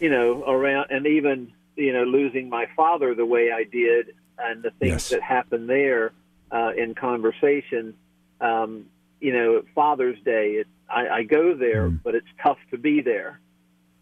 [0.00, 4.62] you know, around and even you know, losing my father the way I did, and
[4.62, 5.08] the things yes.
[5.10, 6.12] that happened there
[6.50, 7.94] uh, in conversation.
[8.40, 8.86] Um,
[9.20, 12.00] you know, Father's Day, it, I, I go there, mm.
[12.02, 13.40] but it's tough to be there.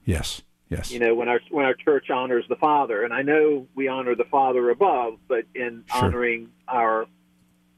[0.04, 0.42] Yes.
[0.70, 0.92] Yes.
[0.92, 4.14] You know, when our when our church honors the Father, and I know we honor
[4.14, 6.04] the Father above, but in sure.
[6.04, 7.06] honoring our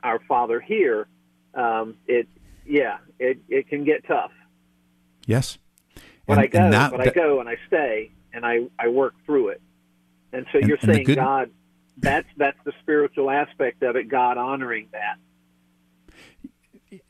[0.02, 1.08] our Father here,
[1.54, 2.28] um, it
[2.66, 4.30] yeah, it, it can get tough.
[5.26, 5.58] Yes.
[6.26, 9.14] But and, I go, that, but I go and I stay and I, I work
[9.26, 9.62] through it.
[10.32, 11.50] And so and, you're saying good, God,
[11.98, 14.08] that's that's the spiritual aspect of it.
[14.08, 15.16] God honoring that.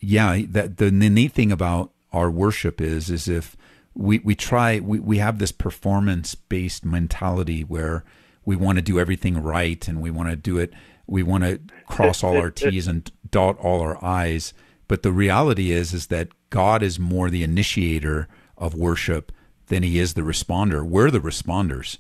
[0.01, 3.57] Yeah, that the, the neat thing about our worship is is if
[3.95, 8.05] we we try we, we have this performance based mentality where
[8.45, 10.72] we want to do everything right and we want to do it
[11.13, 14.55] we want to cross all our T's and dot all our I's.
[14.89, 19.31] But the reality is, is that God is more the initiator of worship
[19.67, 20.83] than he is the responder.
[20.83, 21.99] We're the responders.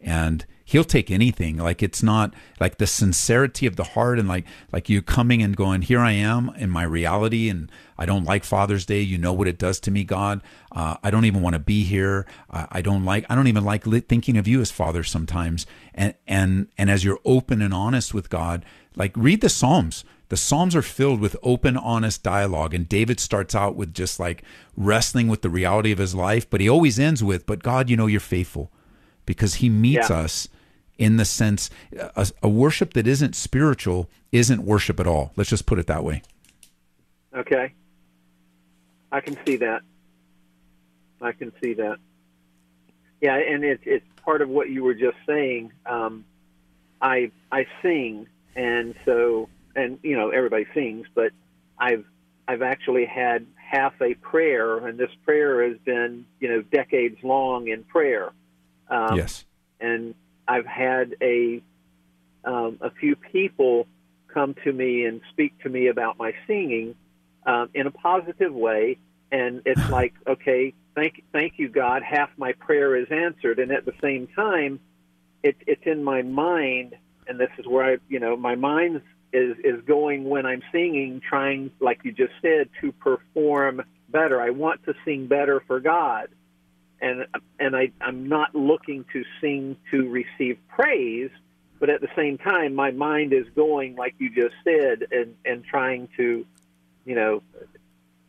[0.00, 1.56] And he'll take anything.
[1.56, 5.56] Like it's not like the sincerity of the heart and like like you coming and
[5.56, 9.00] going, here I am in my reality, and I don't like Father's Day.
[9.00, 10.42] You know what it does to me, God.
[10.70, 12.24] Uh, I don't even want to be here.
[12.48, 13.26] Uh, I don't like.
[13.28, 15.66] I don't even like thinking of you as Father sometimes.
[15.92, 18.64] And and and as you're open and honest with God,
[18.94, 20.04] like read the Psalms.
[20.28, 22.72] The Psalms are filled with open, honest dialogue.
[22.72, 24.44] And David starts out with just like
[24.76, 27.96] wrestling with the reality of his life, but he always ends with, But God, you
[27.96, 28.70] know, you're faithful
[29.26, 30.18] because he meets yeah.
[30.18, 30.48] us
[31.00, 35.32] in the sense a, a, worship that isn't spiritual isn't worship at all.
[35.34, 36.22] Let's just put it that way.
[37.34, 37.72] Okay.
[39.10, 39.80] I can see that.
[41.22, 41.96] I can see that.
[43.20, 45.72] Yeah, and it's it's part of what you were just saying.
[45.84, 46.24] Um,
[47.00, 51.32] I I sing, and so and you know everybody sings, but
[51.78, 52.04] I've
[52.46, 57.68] I've actually had half a prayer, and this prayer has been you know decades long
[57.68, 58.32] in prayer.
[58.88, 59.44] Um, yes,
[59.80, 60.14] and
[60.50, 61.62] I've had a
[62.44, 63.86] um, a few people
[64.26, 66.96] come to me and speak to me about my singing,
[67.46, 68.98] um, in a positive way.
[69.30, 72.02] And it's like, okay, thank, thank you, God.
[72.02, 73.60] Half my prayer is answered.
[73.60, 74.80] And at the same time,
[75.44, 76.96] it, it's in my mind,
[77.28, 81.22] and this is where I, you know, my mind is is going when I'm singing,
[81.26, 84.40] trying, like you just said, to perform better.
[84.40, 86.28] I want to sing better for God,
[87.00, 87.26] and
[87.58, 91.30] and I, I'm not looking to sing to receive praise,
[91.78, 95.64] but at the same time, my mind is going, like you just said, and and
[95.64, 96.44] trying to
[97.04, 97.42] you know,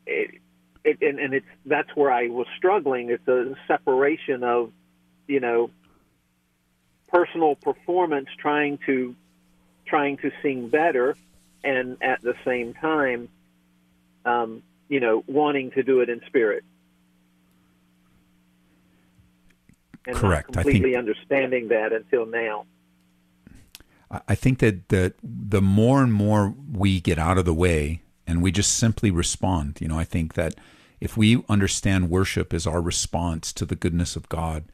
[0.06, 0.42] it,
[0.84, 3.10] it, and, and it's that's where I was struggling.
[3.10, 4.72] It's a separation of,
[5.28, 5.70] you know,
[7.08, 9.16] personal performance, trying to
[9.86, 11.16] trying to sing better,
[11.64, 13.30] and at the same time,
[14.26, 16.64] um, you know, wanting to do it in spirit.
[20.08, 20.56] And Correct.
[20.56, 22.66] Not completely I think, understanding that until now.
[24.28, 28.42] I think that the the more and more we get out of the way and
[28.42, 29.80] we just simply respond.
[29.80, 30.56] You know, I think that
[31.00, 34.66] if we understand worship as our response to the goodness of God,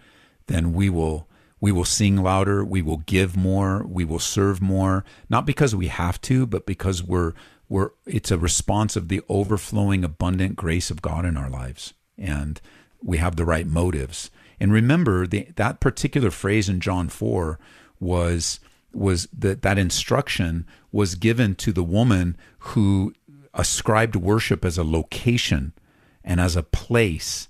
[0.48, 1.28] then we will
[1.60, 5.88] we will sing louder, we will give more, we will serve more, not because we
[5.88, 7.34] have to, but because we're
[7.70, 12.60] we're it's a response of the overflowing abundant grace of God in our lives and
[13.04, 14.32] we have the right motives.
[14.60, 17.60] And remember, the, that particular phrase in John 4
[18.00, 18.60] was
[18.94, 23.14] was that that instruction was given to the woman who
[23.54, 25.74] ascribed worship as a location
[26.24, 27.48] and as a place.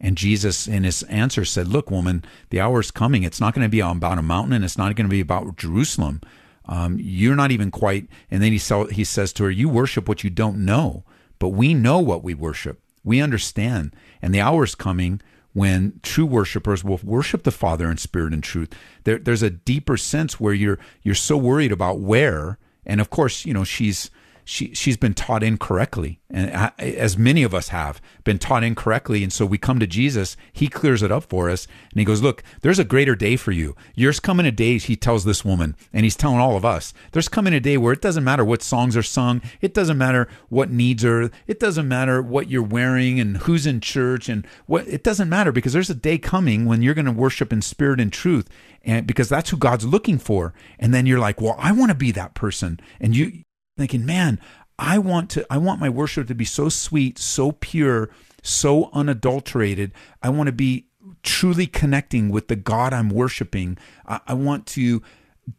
[0.00, 3.22] And Jesus, in his answer, said, Look, woman, the hour is coming.
[3.22, 5.56] It's not going to be about a mountain and it's not going to be about
[5.56, 6.20] Jerusalem.
[6.66, 8.08] Um, you're not even quite.
[8.30, 8.60] And then he,
[8.92, 11.04] he says to her, You worship what you don't know,
[11.38, 12.80] but we know what we worship.
[13.04, 13.94] We understand.
[14.22, 15.20] And the hour is coming
[15.52, 18.72] when true worshipers will worship the Father in spirit and truth.
[19.04, 23.44] There, there's a deeper sense where you're you're so worried about where, and of course,
[23.44, 24.10] you know she's
[24.44, 26.20] she she's been taught incorrectly.
[26.28, 29.22] And as many of us have been taught incorrectly.
[29.22, 30.36] And so we come to Jesus.
[30.52, 31.66] He clears it up for us.
[31.90, 33.74] And he goes look there's a greater day for you.
[33.96, 37.28] There's coming a day he tells this woman and he's telling all of us there's
[37.28, 39.42] coming a day where it doesn't matter what songs are sung.
[39.60, 41.30] It doesn't matter what needs are.
[41.46, 45.52] It doesn't matter what you're wearing and who's in church and what it doesn't matter
[45.52, 48.48] because there's a day coming when you're going to worship in spirit and truth.
[48.82, 50.54] And because that's who God's looking for.
[50.78, 52.80] And then you're like well I want to be that person.
[53.00, 53.44] And you
[53.80, 54.38] thinking, man,
[54.78, 58.10] I want to I want my worship to be so sweet, so pure,
[58.42, 59.92] so unadulterated.
[60.22, 60.86] I want to be
[61.22, 63.78] truly connecting with the God I'm worshiping.
[64.06, 65.02] I, I want to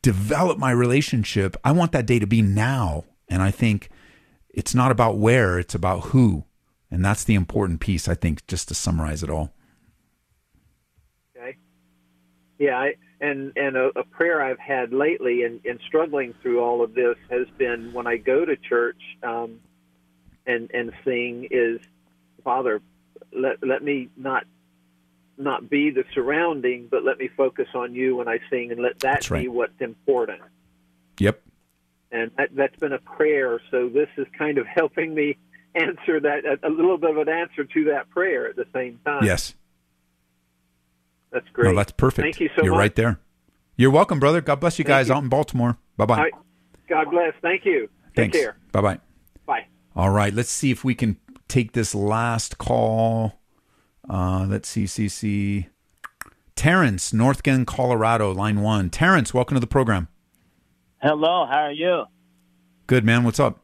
[0.01, 1.55] develop my relationship.
[1.63, 3.05] I want that day to be now.
[3.27, 3.89] And I think
[4.49, 6.45] it's not about where, it's about who.
[6.89, 9.53] And that's the important piece, I think, just to summarize it all.
[11.35, 11.57] Okay.
[12.59, 16.83] Yeah, I and and a, a prayer I've had lately in, in struggling through all
[16.83, 19.59] of this has been when I go to church um,
[20.45, 21.79] and and sing is
[22.43, 22.81] Father,
[23.31, 24.45] let let me not
[25.37, 28.99] not be the surrounding, but let me focus on you when I sing, and let
[28.99, 29.43] that right.
[29.43, 30.41] be what's important.
[31.19, 31.41] Yep.
[32.11, 33.61] And that, that's been a prayer.
[33.71, 35.37] So this is kind of helping me
[35.73, 38.99] answer that a, a little bit of an answer to that prayer at the same
[39.05, 39.23] time.
[39.23, 39.55] Yes.
[41.31, 41.69] That's great.
[41.69, 42.25] No, that's perfect.
[42.25, 42.65] Thank you so much.
[42.65, 42.79] You're much.
[42.79, 43.19] right there.
[43.77, 44.41] You're welcome, brother.
[44.41, 45.15] God bless you Thank guys you.
[45.15, 45.77] out in Baltimore.
[45.97, 46.17] Bye bye.
[46.17, 46.33] Right.
[46.89, 47.33] God bless.
[47.41, 47.89] Thank you.
[48.15, 48.35] Thanks.
[48.35, 48.57] Take care.
[48.71, 48.99] Bye bye.
[49.45, 49.65] Bye.
[49.95, 50.33] All right.
[50.33, 51.17] Let's see if we can
[51.47, 53.39] take this last call.
[54.09, 55.67] Uh, let's see, see, see.
[56.55, 58.89] Terrence, Northgate, Colorado, line one.
[58.89, 60.09] Terrence, welcome to the program.
[61.01, 62.05] Hello, how are you?
[62.87, 63.23] Good, man.
[63.23, 63.60] What's up?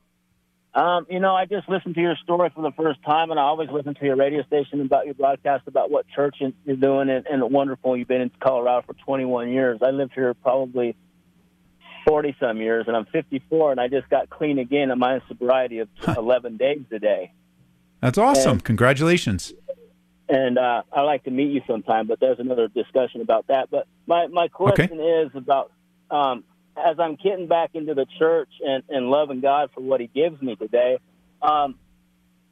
[0.73, 3.43] Um, you know, I just listened to your story for the first time, and I
[3.43, 7.25] always listen to your radio station about your broadcast about what church you're doing, and,
[7.25, 7.97] and wonderful.
[7.97, 9.79] You've been in Colorado for 21 years.
[9.81, 10.95] I lived here probably
[12.07, 15.79] 40 some years, and I'm 54, and I just got clean again on my sobriety
[15.79, 17.33] of 11 days today.
[18.01, 18.51] That's awesome.
[18.53, 19.53] And, Congratulations.
[20.29, 23.69] And uh, I'd like to meet you sometime, but there's another discussion about that.
[23.71, 25.27] But my, my question okay.
[25.27, 25.71] is about
[26.11, 26.43] um,
[26.77, 30.41] as I'm getting back into the church and, and loving God for what He gives
[30.41, 30.99] me today,
[31.41, 31.75] um,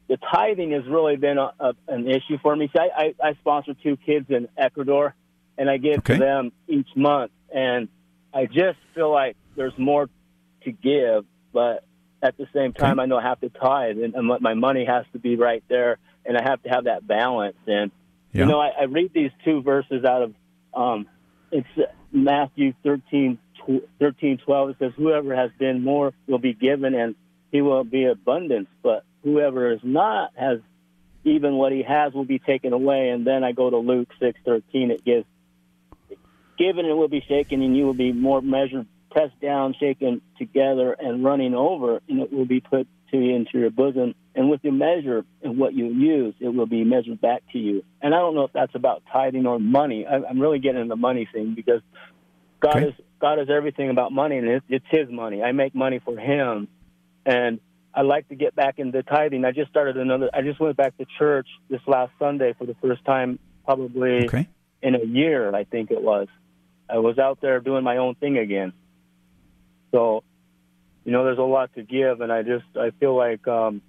[0.07, 2.69] the tithing has really been a, a, an issue for me.
[2.73, 5.15] See, I, I, I sponsor two kids in Ecuador,
[5.57, 6.13] and I give okay.
[6.13, 7.87] to them each month, and
[8.33, 10.09] I just feel like there's more
[10.63, 11.85] to give, but
[12.21, 13.03] at the same time, okay.
[13.03, 15.97] I know I have to tithe, and, and my money has to be right there,
[16.25, 17.57] and I have to have that balance.
[17.67, 17.91] And
[18.31, 18.41] yeah.
[18.41, 20.33] you know, I, I read these two verses out of
[20.73, 21.07] um,
[21.51, 21.67] it's
[22.11, 23.37] Matthew 13,
[23.99, 27.15] 13, 12, it says, Whoever has been more will be given, and
[27.51, 28.67] he will be abundance.
[28.83, 30.59] But whoever is not has
[31.23, 33.09] even what he has will be taken away.
[33.09, 34.91] And then I go to Luke 6, 13.
[34.91, 35.25] It gives,
[36.57, 40.93] Given and will be shaken, and you will be more measured, pressed down, shaken together,
[40.93, 44.15] and running over, and it will be put to you into your bosom.
[44.35, 47.83] And with your measure and what you use, it will be measured back to you.
[48.01, 50.05] And I don't know if that's about tithing or money.
[50.07, 51.81] I'm really getting into the money thing because
[52.65, 52.87] God okay.
[52.87, 55.43] is God is everything about money, and it's, it's His money.
[55.43, 56.67] I make money for Him,
[57.25, 57.59] and
[57.93, 59.45] I like to get back into tithing.
[59.45, 60.29] I just started another.
[60.33, 64.47] I just went back to church this last Sunday for the first time, probably okay.
[64.81, 65.55] in a year.
[65.55, 66.27] I think it was.
[66.89, 68.73] I was out there doing my own thing again.
[69.91, 70.23] So,
[71.03, 73.81] you know, there's a lot to give, and I just I feel like um,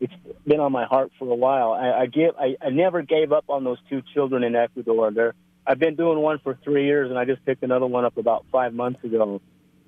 [0.00, 0.12] it's
[0.46, 1.72] been on my heart for a while.
[1.72, 2.34] I, I give.
[2.38, 5.10] I, I never gave up on those two children in Ecuador.
[5.10, 5.34] They're
[5.66, 8.44] I've been doing one for three years, and I just picked another one up about
[8.52, 9.40] five months ago,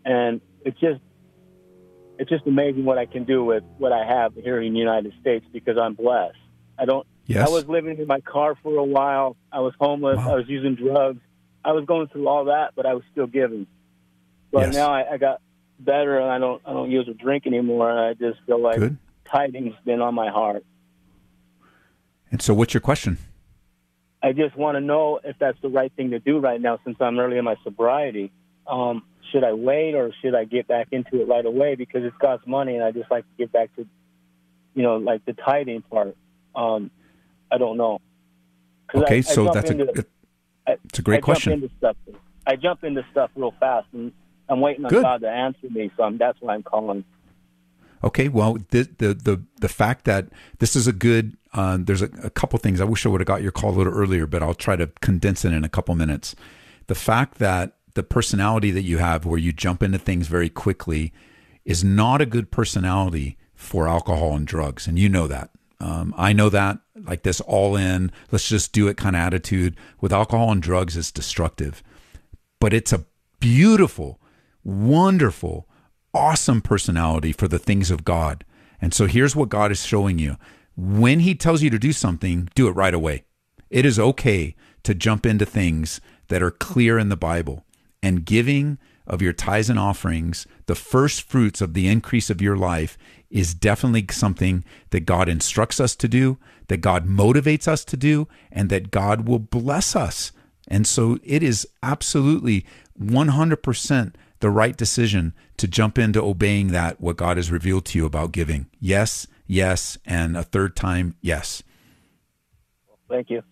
[0.05, 1.01] and it's just
[2.19, 5.13] it's just amazing what I can do with what I have here in the United
[5.21, 6.39] States because I'm blessed.
[6.79, 7.07] I don't.
[7.27, 7.47] Yes.
[7.47, 9.37] I was living in my car for a while.
[9.53, 10.17] I was homeless.
[10.19, 10.33] Wow.
[10.33, 11.21] I was using drugs.
[11.65, 13.67] I was going through all that, but I was still giving.
[14.53, 14.75] But Yes.
[14.75, 15.43] now I, I got
[15.79, 16.63] better, and I don't.
[16.65, 17.91] I don't use or drink anymore.
[17.91, 18.97] And I just feel like Good.
[19.31, 20.65] tithing's been on my heart.
[22.31, 23.19] And so, what's your question?
[24.27, 26.97] I just want to know if that's the right thing to do right now since
[26.99, 28.33] I'm early in my sobriety.
[28.67, 32.17] Um, should I wait or should I get back into it right away because it's
[32.21, 33.87] God's money and I just like to get back to,
[34.75, 36.17] you know, like the tithing part.
[36.57, 36.91] Um,
[37.53, 38.01] I don't know.
[38.93, 40.05] Okay, I, so I that's into,
[40.67, 41.53] a it's a great I question.
[41.53, 41.97] Jump into stuff.
[42.49, 44.11] I jump into stuff real fast, and
[44.49, 45.03] I'm waiting on Good.
[45.03, 45.93] God to answer me.
[45.97, 47.05] So I'm, that's why I'm calling.
[48.03, 50.27] Okay, well, the the the the fact that
[50.59, 52.81] this is a good uh, there's a, a couple things.
[52.81, 54.89] I wish I would have got your call a little earlier, but I'll try to
[55.01, 56.37] condense it in a couple minutes.
[56.87, 61.13] The fact that the personality that you have, where you jump into things very quickly,
[61.65, 65.51] is not a good personality for alcohol and drugs, and you know that.
[65.81, 66.79] Um, I know that.
[66.95, 70.97] Like this all in, let's just do it kind of attitude with alcohol and drugs
[70.97, 71.83] is destructive
[72.61, 73.05] but it's a
[73.41, 74.21] beautiful,
[74.65, 75.69] wonderful,
[76.15, 78.45] awesome personality for the things of God.
[78.81, 80.37] And so here's what God is showing you.
[80.77, 83.25] When He tells you to do something, do it right away.
[83.71, 87.65] It is okay to jump into things that are clear in the Bible.
[88.03, 92.57] And giving of your tithes and offerings, the first fruits of the increase of your
[92.57, 92.99] life,
[93.31, 98.29] is definitely something that God instructs us to do, that God motivates us to do,
[98.53, 100.33] and that God will bless us.
[100.69, 102.67] And so it is absolutely
[103.01, 108.07] 100% the right decision to jump into obeying that, what God has revealed to you
[108.07, 108.67] about giving.
[108.81, 111.63] Yes, yes, and a third time, yes.
[113.09, 113.43] Thank you.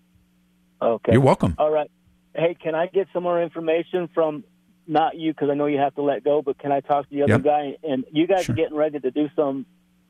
[0.83, 1.13] Okay.
[1.13, 1.55] You're welcome.
[1.59, 1.91] All right.
[2.35, 4.45] Hey, can I get some more information from
[4.87, 7.15] not you because I know you have to let go, but can I talk to
[7.15, 7.43] the other Yep.
[7.43, 7.77] guy?
[7.85, 8.53] And you guys Sure.
[8.53, 9.65] are getting ready to do some.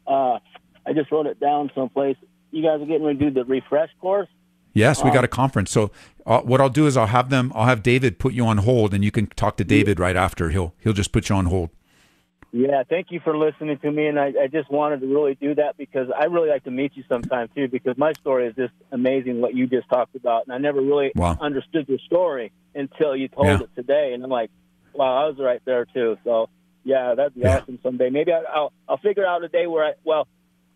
[0.07, 0.39] Uh,
[0.87, 2.17] I just wrote it down someplace.
[2.51, 4.29] You guys are getting ready to do the refresh course.
[4.73, 5.71] Yes, we Um, got a conference.
[5.71, 5.93] So
[6.27, 7.53] uh, what I'll do is I'll have them.
[7.55, 10.51] I'll have David put you on hold, and you can talk to David right after.
[10.51, 11.71] He'll he'll just put you on hold.
[12.57, 15.57] Yeah, thank you for listening to me, and I, I just wanted to really do
[15.57, 17.67] that because I really like to meet you sometime too.
[17.67, 21.11] Because my story is just amazing what you just talked about, and I never really
[21.17, 21.37] Wow.
[21.41, 23.65] understood your story until you told Yeah.
[23.65, 24.51] it today, and I'm like,
[24.93, 26.17] wow, I was right there too.
[26.23, 26.49] So
[26.85, 27.57] yeah, that'd be Yeah.
[27.59, 28.11] awesome someday.
[28.11, 30.29] Maybe I, I'll I'll figure out a day where I well,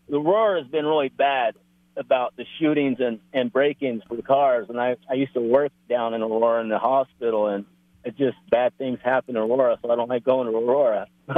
[0.09, 1.55] the roar has been really bad
[1.95, 5.71] about the shootings and and break-ins for the cars, and I I used to work
[5.87, 7.63] down in Aurora in the hospital, and
[8.03, 11.07] it just bad things happen in Aurora, so I don't like going to Aurora.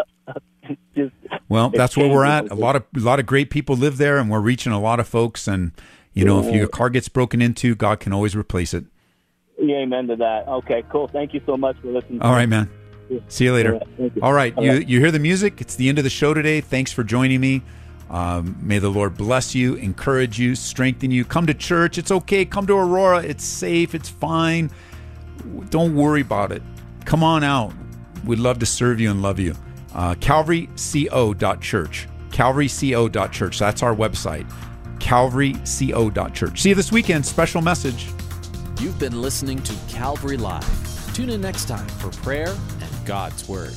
[0.95, 1.13] just
[1.49, 2.51] Well, that's where we're at.
[2.51, 4.99] A lot of a lot of great people live there, and we're reaching a lot
[4.99, 5.47] of folks.
[5.47, 5.71] And
[6.13, 8.85] you know, if your car gets broken into, God can always replace it.
[9.59, 10.47] Yeah, amen to that.
[10.47, 11.07] Okay, cool.
[11.07, 12.21] Thank you so much for listening.
[12.21, 12.69] All right, man.
[13.27, 13.73] See you later.
[13.73, 14.21] All right, you.
[14.21, 14.57] All right.
[14.57, 14.87] All you right.
[14.87, 15.61] you hear the music?
[15.61, 16.61] It's the end of the show today.
[16.61, 17.61] Thanks for joining me.
[18.09, 21.23] Um, may the Lord bless you, encourage you, strengthen you.
[21.23, 21.97] Come to church.
[21.97, 22.43] It's okay.
[22.43, 23.23] Come to Aurora.
[23.23, 23.95] It's safe.
[23.95, 24.69] It's fine.
[25.69, 26.61] Don't worry about it.
[27.05, 27.73] Come on out.
[28.25, 29.55] We'd love to serve you and love you.
[29.93, 32.07] Uh, CalvaryCO.church.
[32.29, 33.59] CalvaryCO.church.
[33.59, 34.49] That's our website.
[34.99, 36.61] CalvaryCO.church.
[36.61, 37.25] See you this weekend.
[37.25, 38.07] Special message.
[38.79, 41.13] You've been listening to Calvary Live.
[41.13, 43.75] Tune in next time for prayer and God's Word.